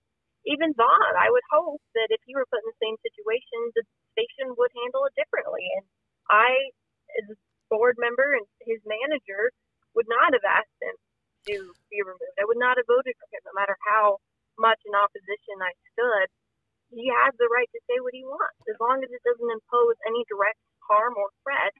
[0.47, 3.83] even Vaughn, I would hope that if he were put in the same situation, the
[4.15, 5.67] station would handle it differently.
[5.75, 5.85] And
[6.31, 6.71] I,
[7.19, 7.35] as
[7.69, 9.51] board member and his manager,
[9.97, 10.97] would not have asked him
[11.49, 11.57] to
[11.89, 12.37] be removed.
[12.37, 14.21] I would not have voted for him, no matter how
[14.61, 16.29] much in opposition I stood.
[16.93, 19.97] He has the right to say what he wants, as long as it doesn't impose
[20.07, 21.75] any direct harm or threat.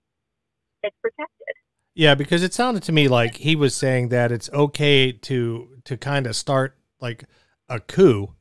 [0.83, 1.55] It's protected.
[1.95, 5.97] Yeah, because it sounded to me like he was saying that it's okay to to
[5.97, 7.25] kind of start like
[7.69, 8.35] a coup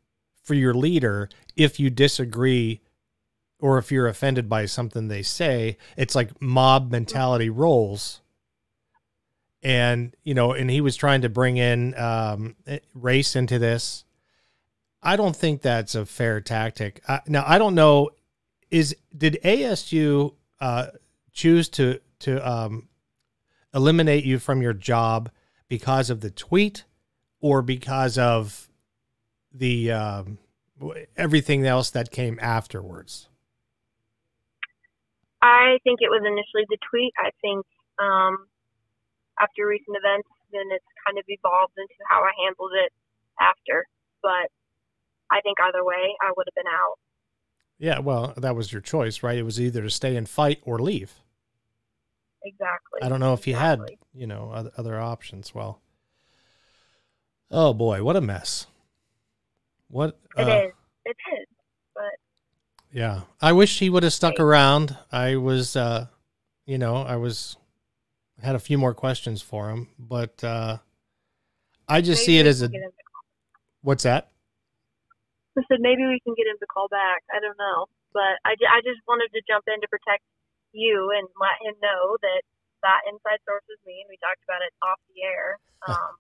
[0.44, 2.82] for your leader if you disagree
[3.66, 5.76] or if you're offended by something they say.
[5.98, 8.22] It's like mob mentality rolls.
[9.64, 12.56] And you know, and he was trying to bring in um,
[12.94, 14.06] race into this.
[15.02, 17.02] I don't think that's a fair tactic.
[17.28, 18.12] Now, I don't know.
[18.70, 20.88] Is did ASU uh,
[21.34, 22.88] choose to to um,
[23.74, 25.32] eliminate you from your job
[25.68, 26.84] because of the tweet
[27.40, 28.70] or because of
[29.52, 30.38] the um,
[31.18, 33.28] everything else that came afterwards?
[35.46, 37.14] I think it was initially the tweet.
[37.22, 37.66] I think
[38.02, 38.50] um,
[39.40, 42.92] after recent events, then it's kind of evolved into how I handled it
[43.40, 43.86] after.
[44.24, 44.50] But
[45.30, 46.98] I think either way, I would have been out.
[47.78, 49.38] Yeah, well, that was your choice, right?
[49.38, 51.14] It was either to stay and fight or leave
[52.46, 53.00] exactly.
[53.02, 53.98] I don't know if you exactly.
[54.14, 55.54] had, you know, other, other options.
[55.54, 55.82] Well,
[57.52, 58.68] oh boy, what a mess.
[59.90, 60.74] What it uh, is.
[61.06, 61.48] It is.
[62.96, 64.96] Yeah, I wish he would have stuck around.
[65.12, 66.08] I was, uh,
[66.64, 67.60] you know, I was
[68.40, 70.80] had a few more questions for him, but uh,
[71.92, 72.72] I just maybe see it as a.
[73.84, 74.32] What's that?
[75.60, 77.20] I said maybe we can get him to call back.
[77.36, 80.24] I don't know, but I, I just wanted to jump in to protect
[80.72, 82.48] you and let him know that
[82.80, 85.60] that inside source is me, and we talked about it off the air.
[85.86, 86.18] Um,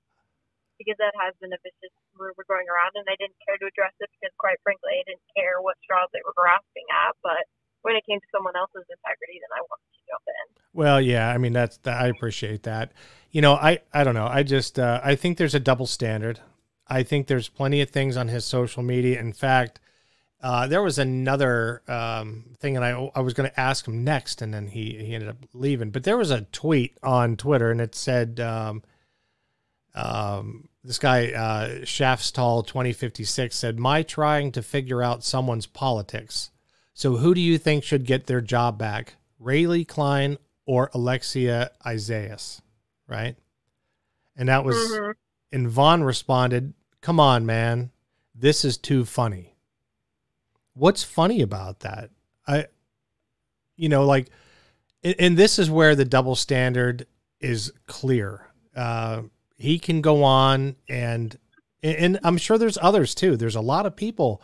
[0.78, 3.95] because that has been a vicious rumor going around, and I didn't care to address
[3.99, 7.15] it because, quite frankly, I didn't care what straws they were grasping at.
[7.23, 7.47] But
[7.86, 10.45] when it came to someone else's integrity, then I wanted to jump in.
[10.73, 12.91] Well, yeah, I mean that's I appreciate that.
[13.32, 14.28] You know, I I don't know.
[14.28, 16.39] I just uh, I think there's a double standard.
[16.88, 19.19] I think there's plenty of things on his social media.
[19.19, 19.80] In fact,
[20.41, 24.41] uh, there was another um, thing, and I I was going to ask him next,
[24.41, 25.91] and then he he ended up leaving.
[25.91, 28.84] But there was a tweet on Twitter, and it said, um,
[29.95, 35.65] um, "This guy uh, Shaftstall twenty fifty six said, my trying to figure out someone's
[35.65, 36.51] politics.
[36.93, 42.61] So who do you think should get their job back, Rae'Lee Klein or Alexia Isais?
[43.07, 43.35] Right?"
[44.37, 45.11] And that was, mm-hmm.
[45.51, 47.91] and Vaughn responded, "Come on, man,
[48.35, 49.55] this is too funny."
[50.75, 52.11] what's funny about that?
[52.47, 52.67] I,
[53.75, 54.29] you know, like,
[55.03, 57.07] and, and this is where the double standard
[57.39, 58.47] is clear.
[58.75, 59.23] Uh,
[59.58, 61.38] he can go on and,
[61.82, 63.38] and I'm sure there's others too.
[63.38, 64.41] There's a lot of people,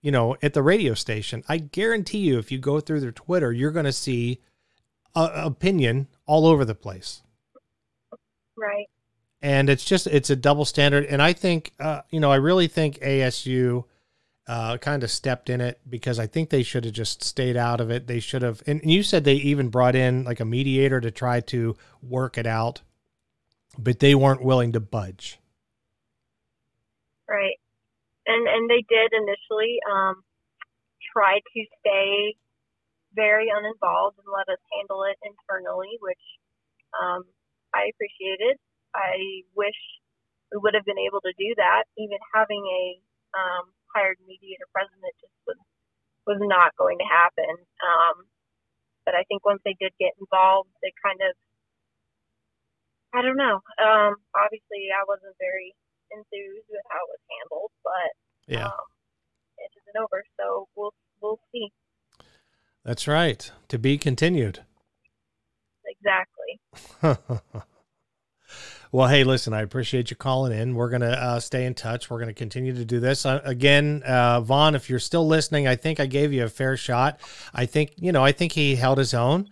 [0.00, 1.42] you know, at the radio station.
[1.48, 4.40] I guarantee you, if you go through their Twitter, you're going to see
[5.14, 7.22] a, opinion all over the place.
[8.56, 8.86] Right.
[9.40, 11.04] and it's just it's a double standard.
[11.06, 13.84] And I think uh, you know I really think ASU
[14.46, 17.80] uh, kind of stepped in it because I think they should have just stayed out
[17.80, 18.06] of it.
[18.06, 21.40] They should have, and you said they even brought in like a mediator to try
[21.40, 22.82] to work it out,
[23.78, 25.38] but they weren't willing to budge.
[27.28, 27.58] Right.
[28.26, 30.22] And and they did initially um,
[31.12, 32.36] try to stay
[33.14, 36.24] very uninvolved and let us handle it internally, which
[36.96, 37.24] um,
[37.74, 38.56] I appreciated.
[38.94, 39.76] I wish
[40.52, 41.88] we would have been able to do that.
[41.96, 42.84] Even having a
[43.32, 45.60] um, hired mediator president just was
[46.28, 47.56] was not going to happen.
[47.82, 48.28] Um,
[49.04, 51.34] but I think once they did get involved, they kind of
[53.14, 53.60] I don't know.
[53.78, 55.74] Um, obviously, I wasn't very
[56.12, 58.12] enthused with how it was handled, but
[58.52, 58.66] Yeah.
[58.66, 58.86] um,
[59.58, 61.70] it isn't over, so we'll we'll see
[62.84, 63.50] That's right.
[63.68, 64.60] To be continued.
[65.84, 66.60] exactly.
[68.92, 70.74] well, hey, listen, I appreciate you calling in.
[70.74, 72.10] We're going to uh, stay in touch.
[72.10, 73.24] We're going to continue to do this.
[73.24, 76.76] Uh, again, uh, Vaughn, if you're still listening, I think I gave you a fair
[76.76, 77.20] shot.
[77.54, 79.48] I think, you know, I think he held his own.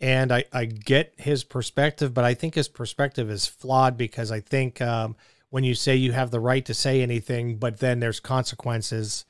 [0.00, 4.40] And I, I get his perspective, but I think his perspective is flawed because I
[4.40, 5.14] think um,
[5.50, 9.26] when you say you have the right to say anything, but then there's consequences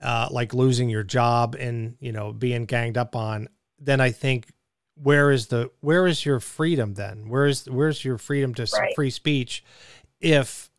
[0.00, 3.48] uh, like losing your job and you know being ganged up on,
[3.78, 4.46] then I think
[4.94, 7.28] where is the where is your freedom then?
[7.28, 8.94] Where is where's your freedom to Right.
[8.94, 9.64] free speech
[10.20, 10.70] if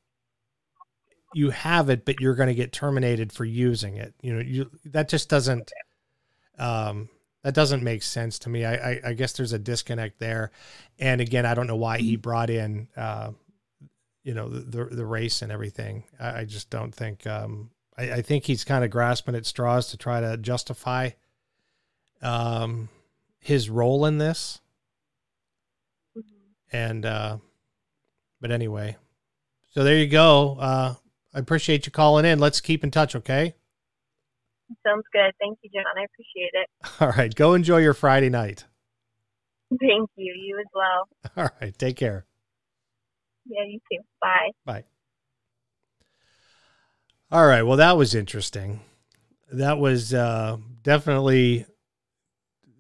[1.32, 4.14] you have it, but you're going to get terminated for using it?
[4.22, 5.72] You know, you that just doesn't
[6.58, 7.10] um,
[7.46, 8.66] that doesn't make sense to me.
[8.66, 10.50] I, I I guess there's a disconnect there,
[10.98, 13.34] and again, I don't know why he brought in uh,
[14.24, 16.06] you know the the, the race and everything.
[16.20, 17.28] I, I just don't think.
[17.28, 17.70] Um,
[18.00, 21.12] I, I think he's kind of grasping at straws to try to justify
[22.24, 22.90] um,
[23.38, 24.60] his role in this.
[26.72, 27.38] And uh,
[28.42, 28.98] but anyway,
[29.72, 30.58] so there you go.
[30.60, 30.96] Uh,
[31.32, 32.40] I appreciate you calling in.
[32.40, 33.54] Let's keep in touch, okay?
[34.86, 35.32] Sounds good.
[35.40, 35.86] Thank you, John.
[35.98, 36.70] I appreciate it.
[37.02, 38.66] All right, go enjoy your Friday night.
[39.70, 40.34] Thank you.
[40.34, 41.08] You as well.
[41.38, 42.26] All right, take care.
[43.46, 44.04] Yeah, you too.
[44.22, 44.52] Bye.
[44.66, 44.84] Bye.
[47.32, 47.64] All right.
[47.64, 48.82] Well, that was interesting.
[49.52, 51.66] That was uh, definitely,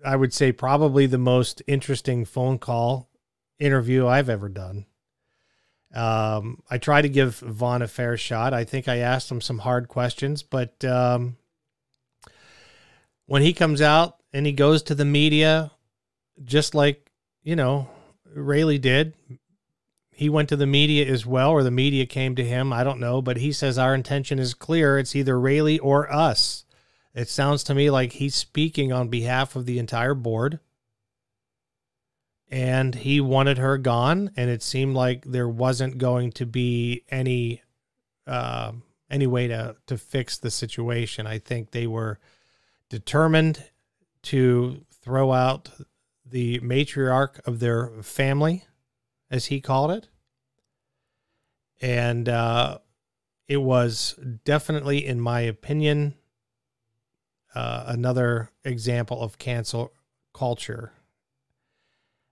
[0.04, 3.10] I would say, probably the most interesting phone call
[3.60, 4.86] interview I've ever done.
[5.94, 8.54] Um, I tried to give Vaughn a fair shot.
[8.54, 11.38] I think I asked him some hard questions, but um,
[13.26, 15.72] when he comes out and he goes to the media,
[16.44, 17.10] just like,
[17.44, 17.90] you know,
[18.36, 19.14] Rae'Lee did,
[20.12, 22.72] he went to the media as well, or the media came to him.
[22.72, 24.98] I don't know, but he says our intention is clear.
[24.98, 26.66] It's either Rae'Lee or us.
[27.14, 30.60] It sounds to me like he's speaking on behalf of the entire board.
[32.50, 37.64] And he wanted her gone, and it seemed like there wasn't going to be any
[38.28, 38.72] uh,
[39.10, 41.26] any way to to fix the situation.
[41.26, 42.20] I think they were
[42.90, 43.64] determined
[44.24, 45.70] to throw out
[46.26, 48.66] the matriarch of their family
[49.30, 50.10] as he called it.
[51.82, 52.80] And uh,
[53.48, 56.16] it was definitely, in my opinion,
[57.54, 59.92] uh, another example of cancel
[60.34, 60.94] culture.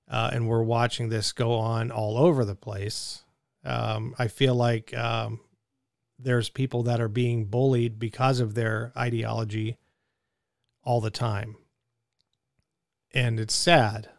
[0.10, 3.24] Uh, and we're watching this go on all over the place.
[3.64, 5.39] Um, I feel like um,
[6.20, 9.78] there's people that are being bullied because of their ideology
[10.84, 11.55] all the time.
[13.13, 14.09] And it's sad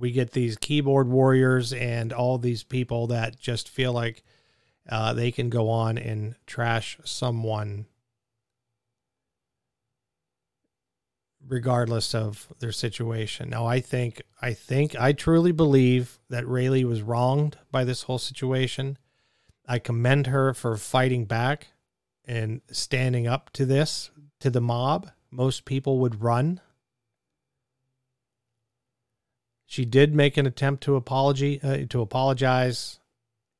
[0.00, 4.22] we get these keyboard warriors and all these people that just feel like
[4.88, 7.86] uh, they can go on and trash someone
[11.46, 13.50] regardless of their situation.
[13.50, 18.18] Now, I think, I think, I truly believe that Rae'Lee was wronged by this whole
[18.18, 18.98] situation.
[19.66, 21.68] I commend her for fighting back
[22.24, 24.10] and standing up to this,
[24.40, 25.10] to the mob.
[25.30, 26.60] Most people would run.
[29.66, 32.98] She did make an attempt to apology uh, to apologize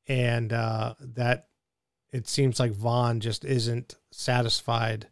[0.09, 1.47] and uh, that
[2.13, 5.07] it seems like Vaughn just isn't satisfied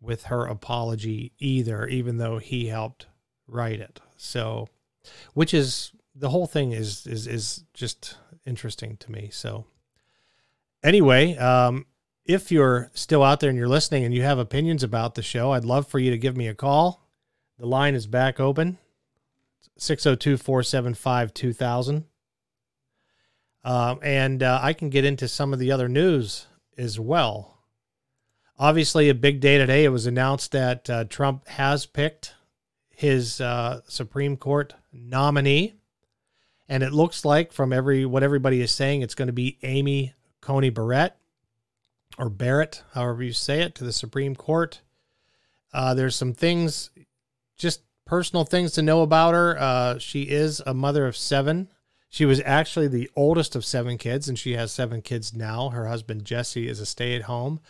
[0.00, 3.06] with her apology either even though he helped
[3.46, 4.00] write it.
[4.16, 4.68] So
[5.34, 9.28] which is the whole thing is is is just interesting to me.
[9.30, 9.66] So
[10.82, 11.84] anyway um
[12.32, 15.52] if you're still out there and you're listening and you have opinions about the show
[15.52, 17.06] I'd love for you to give me a call
[17.58, 18.78] the line is back open
[19.82, 22.04] 602 475 2000.
[23.64, 27.58] Um, and uh, I can get into some of the other news as well.
[28.58, 29.84] Obviously, a big day today.
[29.84, 32.34] It was announced that uh, Trump has picked
[32.90, 35.74] his uh, Supreme Court nominee.
[36.68, 40.14] And it looks like from every what everybody is saying, it's going to be Amy
[40.40, 41.16] Coney Barrett
[42.18, 44.80] or Barrett, however you say it, to the Supreme Court.
[45.72, 46.90] Uh, there's some things,
[47.56, 49.58] just personal things to know about her.
[49.58, 51.68] Uh, she is a mother of seven.
[52.10, 55.70] She was actually the oldest of seven kids, and she has seven kids now.
[55.70, 57.60] Her husband Jesse is a stay-at-home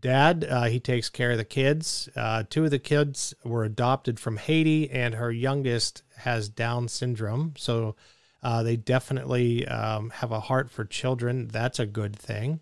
[0.00, 0.46] dad.
[0.48, 2.08] Uh, he takes care of the kids.
[2.16, 7.52] Uh, two of the kids were adopted from Haiti, and her youngest has Down syndrome.
[7.58, 7.96] So
[8.42, 11.48] uh, they definitely um, have a heart for children.
[11.48, 12.60] That's a good thing.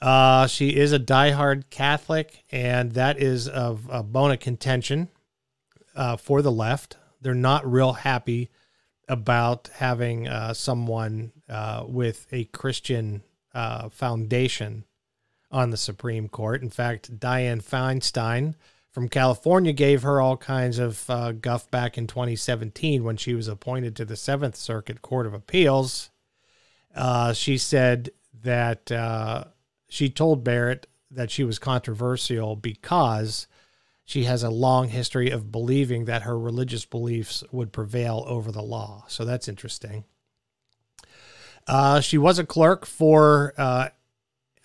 [0.00, 5.08] Uh, she is a diehard Catholic, and that is of a bone of contention
[5.96, 6.96] uh, for the left.
[7.20, 8.50] They're not real happy
[9.08, 13.22] about having uh, someone uh, with a Christian
[13.54, 14.84] uh, foundation
[15.50, 16.62] on the Supreme Court.
[16.62, 18.54] In fact, Dianne Feinstein
[18.90, 23.48] from California gave her all kinds of uh, guff back in 2017 when she was
[23.48, 26.10] appointed to the Seventh Circuit Court of Appeals.
[27.32, 28.10] she said
[28.42, 28.92] that
[29.88, 33.46] she told Barrett that she was controversial because
[34.04, 38.62] she has a long history of believing that her religious beliefs would prevail over the
[38.62, 39.04] law.
[39.08, 40.04] So that's interesting.
[41.66, 43.88] Uh, she was a clerk for uh,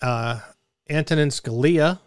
[0.00, 0.40] uh,
[0.88, 2.00] Antonin Scalia.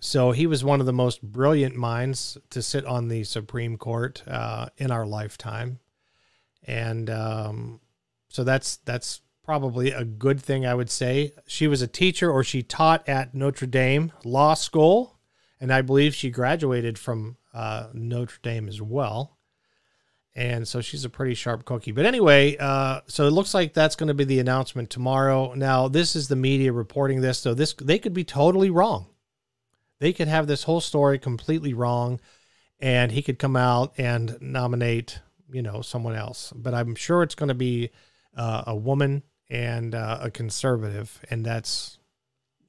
[0.00, 4.22] So he was one of the most brilliant minds to sit on the Supreme Court
[4.26, 5.78] uh, in our lifetime.
[6.64, 7.80] And um,
[8.28, 11.32] so that's that's probably a good thing, I would say.
[11.46, 15.18] She was a teacher or she taught at Notre Dame Law School,
[15.60, 19.38] and I believe she graduated from uh, Notre Dame as well.
[20.34, 21.92] And so she's a pretty sharp cookie.
[21.92, 25.54] But anyway, uh, so it looks like that's going to be the announcement tomorrow.
[25.54, 29.06] Now, this is the media reporting this, so this they could be totally wrong.
[30.00, 32.20] They could have this whole story completely wrong,
[32.80, 35.20] and he could come out and nominate,
[35.50, 36.52] you know, someone else.
[36.54, 37.90] But I'm sure it's going to be
[38.36, 41.98] uh, a woman and uh, a conservative, and that's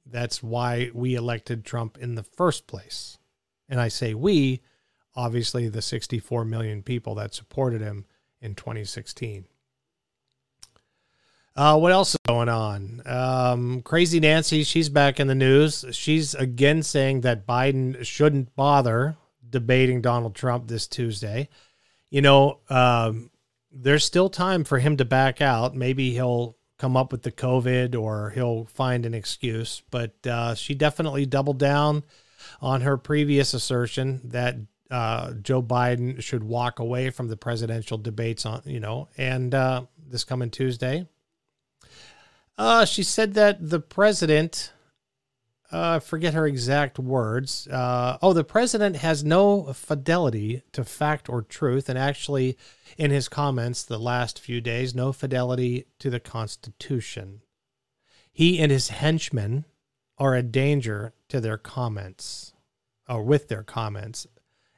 [0.06, 3.18] that's why we elected Trump in the first place.
[3.68, 4.62] And I say we,
[5.14, 8.06] obviously the 64 million people that supported him
[8.40, 9.44] in 2016.
[11.54, 13.02] Uh, what else is going on?
[13.04, 15.84] Um, Crazy Nancy, she's back in the news.
[15.90, 19.16] She's again saying that Biden shouldn't bother
[19.50, 21.48] debating Donald Trump this Tuesday.
[22.10, 23.30] You know, um,
[23.72, 25.74] there's still time for him to back out.
[25.74, 29.82] Maybe he'll come up with the COVID or he'll find an excuse.
[29.90, 32.04] But uh, she definitely doubled down
[32.60, 34.56] on her previous assertion that
[34.90, 39.82] uh, Joe Biden should walk away from the presidential debates on, you know, and uh,
[40.06, 41.06] this coming Tuesday.
[42.56, 44.72] Uh, she said that the president
[45.70, 47.66] uh, forget her exact words.
[47.68, 52.56] Uh, oh, the president has no fidelity to fact or truth, and actually,
[52.96, 57.42] in his comments the last few days, no fidelity to the Constitution.
[58.32, 59.66] He and his henchmen
[60.16, 62.54] are a danger to their comments,
[63.08, 64.26] or with their comments,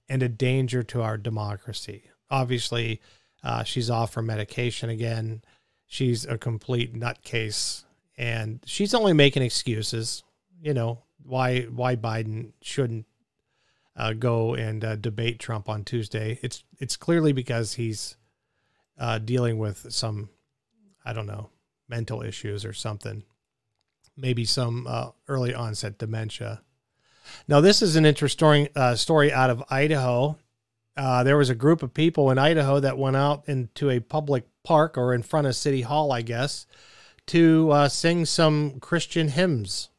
[0.08, 2.04] and a danger to our democracy.
[2.30, 3.00] Obviously,
[3.44, 5.42] uh, she's off her medication again.
[5.86, 7.84] She's a complete nutcase,
[8.18, 10.24] and she's only making excuses
[10.62, 13.06] you know why why Biden shouldn't
[13.96, 16.38] uh, go and uh, debate Trump on Tuesday.
[16.42, 18.16] It's it's clearly because he's
[18.98, 20.30] uh, dealing with some
[21.04, 21.50] I don't know
[21.88, 23.24] mental issues or something,
[24.16, 26.62] maybe some uh, early onset dementia.
[27.46, 30.38] Now this is an interesting uh, story out of Idaho.
[30.96, 34.44] Uh, there was a group of people in Idaho that went out into a public
[34.64, 36.66] park or in front of City Hall, I guess,
[37.26, 39.89] to sing some Christian hymns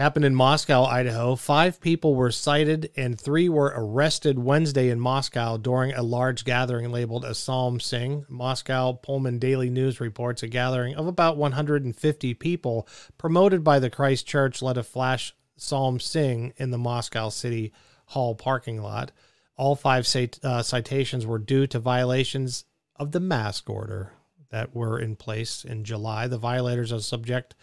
[0.00, 1.36] happened in Moscow, Idaho.
[1.36, 6.90] Five people were cited and three were arrested Wednesday in Moscow during a large gathering
[6.90, 8.24] labeled a psalm sing.
[8.26, 12.88] Moscow Pullman Daily News reports a gathering of about 150 people
[13.18, 17.70] promoted by the Christ Church led a flash psalm sing in the Moscow City
[18.06, 19.12] Hall parking lot.
[19.58, 22.64] All five cit- uh, citations were due to violations
[22.96, 24.14] of the mask order
[24.48, 26.26] that were in place in July.
[26.26, 27.54] The violators are subject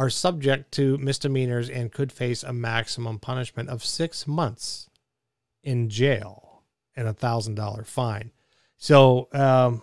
[0.00, 4.88] are subject to misdemeanors and could face a maximum punishment of six months
[5.62, 6.62] in jail
[6.96, 8.30] and a thousand dollar fine.
[8.78, 9.82] So um,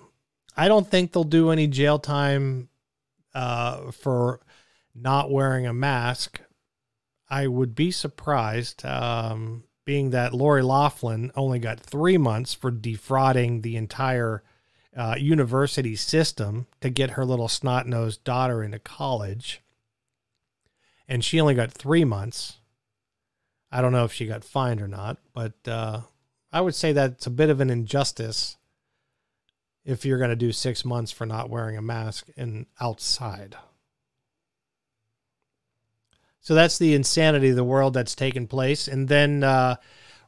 [0.58, 2.70] I don't think they'll do any jail time
[3.36, 4.40] uh, for
[4.96, 6.42] not wearing a mask.
[7.30, 13.62] I would be surprised, um, being that Lori Loughlin only got three months for defrauding
[13.62, 14.42] the entire
[14.96, 19.62] uh, university system to get her little snot nosed daughter into college
[21.08, 22.58] and she only got three months.
[23.72, 26.02] I don't know if she got fined or not, but uh,
[26.52, 28.58] I would say that's a bit of an injustice
[29.86, 33.56] if you're going to do six months for not wearing a mask and outside.
[36.42, 38.88] So that's the insanity of the world that's taken place.
[38.88, 39.76] And then uh,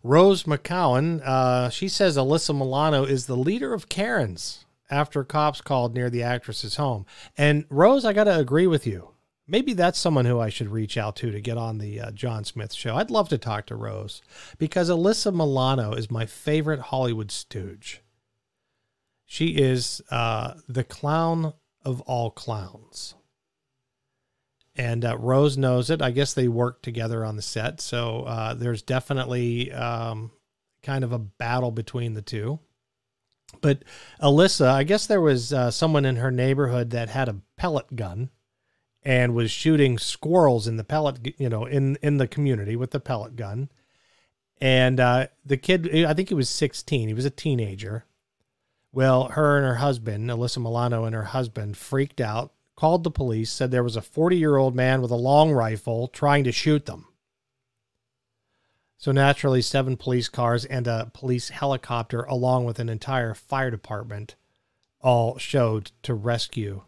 [0.04, 5.94] Rose McGowan, uh, she says Alyssa Milano is the leader of Karens after cops called
[5.94, 7.06] near the actress's home.
[7.38, 9.12] And Rose, I got to agree with you.
[9.50, 12.44] Maybe that's someone who I should reach out to to get on the uh, John
[12.44, 12.96] Smith show.
[12.96, 14.22] I'd love to talk to Rose
[14.58, 18.02] because Alyssa Milano is my favorite Hollywood stooge.
[19.26, 23.16] She is uh, the clown of all clowns.
[24.76, 26.02] And uh, Rose knows it.
[26.02, 27.82] I guess they work together on the set.
[27.82, 30.32] So uh, there's definitely um,
[30.84, 32.60] kind of a battle between the two.
[33.62, 33.84] But
[34.22, 38.30] Alyssa, I guess there was uh, someone in her neighborhood that had a pellet gun
[39.04, 43.00] and was shooting squirrels in the pellet, you know, in in the community with the
[43.00, 43.70] pellet gun.
[44.62, 47.08] And uh, the kid, I think he was 16.
[47.08, 48.06] He was a teenager.
[48.92, 53.52] Well, her and her husband, Alyssa Milano and her husband, freaked out, called the police,
[53.52, 56.86] said there was a 40 year old man with a long rifle trying to shoot
[56.86, 57.06] them.
[58.98, 64.36] So naturally, seven police cars and a police helicopter, along with an entire fire department,
[65.00, 66.82] all showed to rescue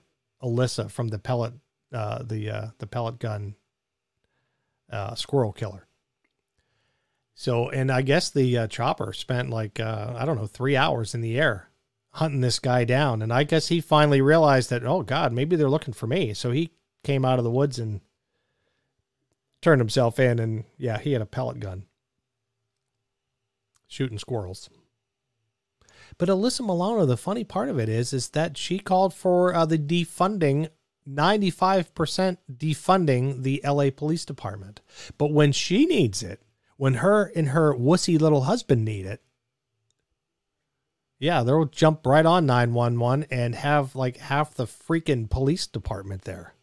[0.44, 1.54] Alyssa from the pellet,
[1.94, 3.56] uh, the uh, the pellet gun
[4.92, 5.88] uh, squirrel killer.
[7.34, 11.16] So, and I guess the uh, chopper spent like uh, I don't know three hours
[11.16, 11.70] in the air
[12.12, 15.70] hunting this guy down, and I guess he finally realized that oh God, maybe they're
[15.70, 16.34] looking for me.
[16.34, 16.72] So he
[17.04, 18.02] came out of the woods and
[19.62, 21.86] turned himself in, and yeah, he had a pellet gun
[23.88, 24.70] shooting squirrels.
[26.18, 29.66] But Alyssa Milano, the funny part of it is, is that she called for uh,
[29.66, 30.70] the defunding,
[31.08, 34.82] 95% defunding the LA Police Department.
[35.18, 36.42] But when she needs it,
[36.78, 39.22] when her and her wussy little husband need it,
[41.20, 46.56] yeah, they'll jump right on 911 and have like half the freaking police department there.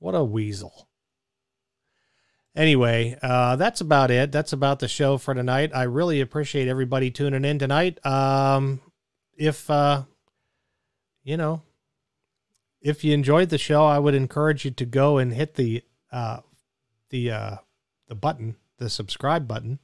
[0.00, 0.88] What a weasel.
[2.56, 4.30] Anyway, uh, that's about it.
[4.30, 5.70] That's about the show for tonight.
[5.74, 8.04] I really appreciate everybody tuning in tonight.
[8.06, 8.80] Um,
[9.36, 10.02] if uh,
[11.24, 11.62] you know,
[12.84, 15.82] if you enjoyed the show, I would encourage you to go and hit the
[16.12, 16.40] uh,
[17.10, 17.56] the uh,
[18.06, 19.80] the button, the subscribe button,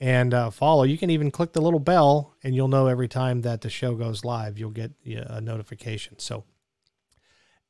[0.00, 0.84] and uh, follow.
[0.84, 3.94] You can even click the little bell, and you'll know every time that the show
[3.94, 4.58] goes live.
[4.58, 6.18] You'll get a notification.
[6.18, 6.44] So,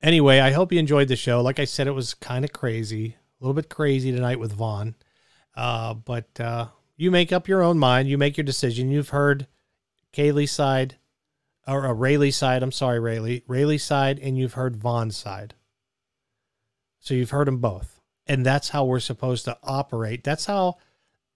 [0.00, 1.40] anyway, I hope you enjoyed the show.
[1.40, 4.94] Like I said, it was kind of crazy a little bit crazy tonight with Vaughn.
[5.54, 8.08] Uh, but uh, you make up your own mind.
[8.08, 8.90] You make your decision.
[8.90, 9.46] You've heard
[10.12, 10.96] Kaylee's side,
[11.66, 12.62] or uh, Rae'Lee's side.
[12.62, 13.44] I'm sorry, Rae'Lee.
[13.46, 15.54] Rae'Lee side, and you've heard Vaughn's side.
[17.00, 18.00] So you've heard them both.
[18.26, 20.24] And that's how we're supposed to operate.
[20.24, 20.76] That's how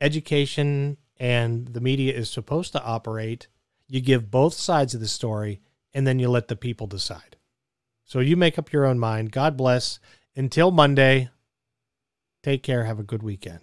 [0.01, 3.49] education and the media is supposed to operate.
[3.89, 5.61] You give both sides of the story,
[5.93, 7.37] and then you let the people decide.
[8.05, 9.33] So you make up your own mind.
[9.33, 9.99] God bless.
[10.35, 11.31] Until Monday,
[12.43, 12.85] Take care.
[12.85, 13.61] Have a good weekend.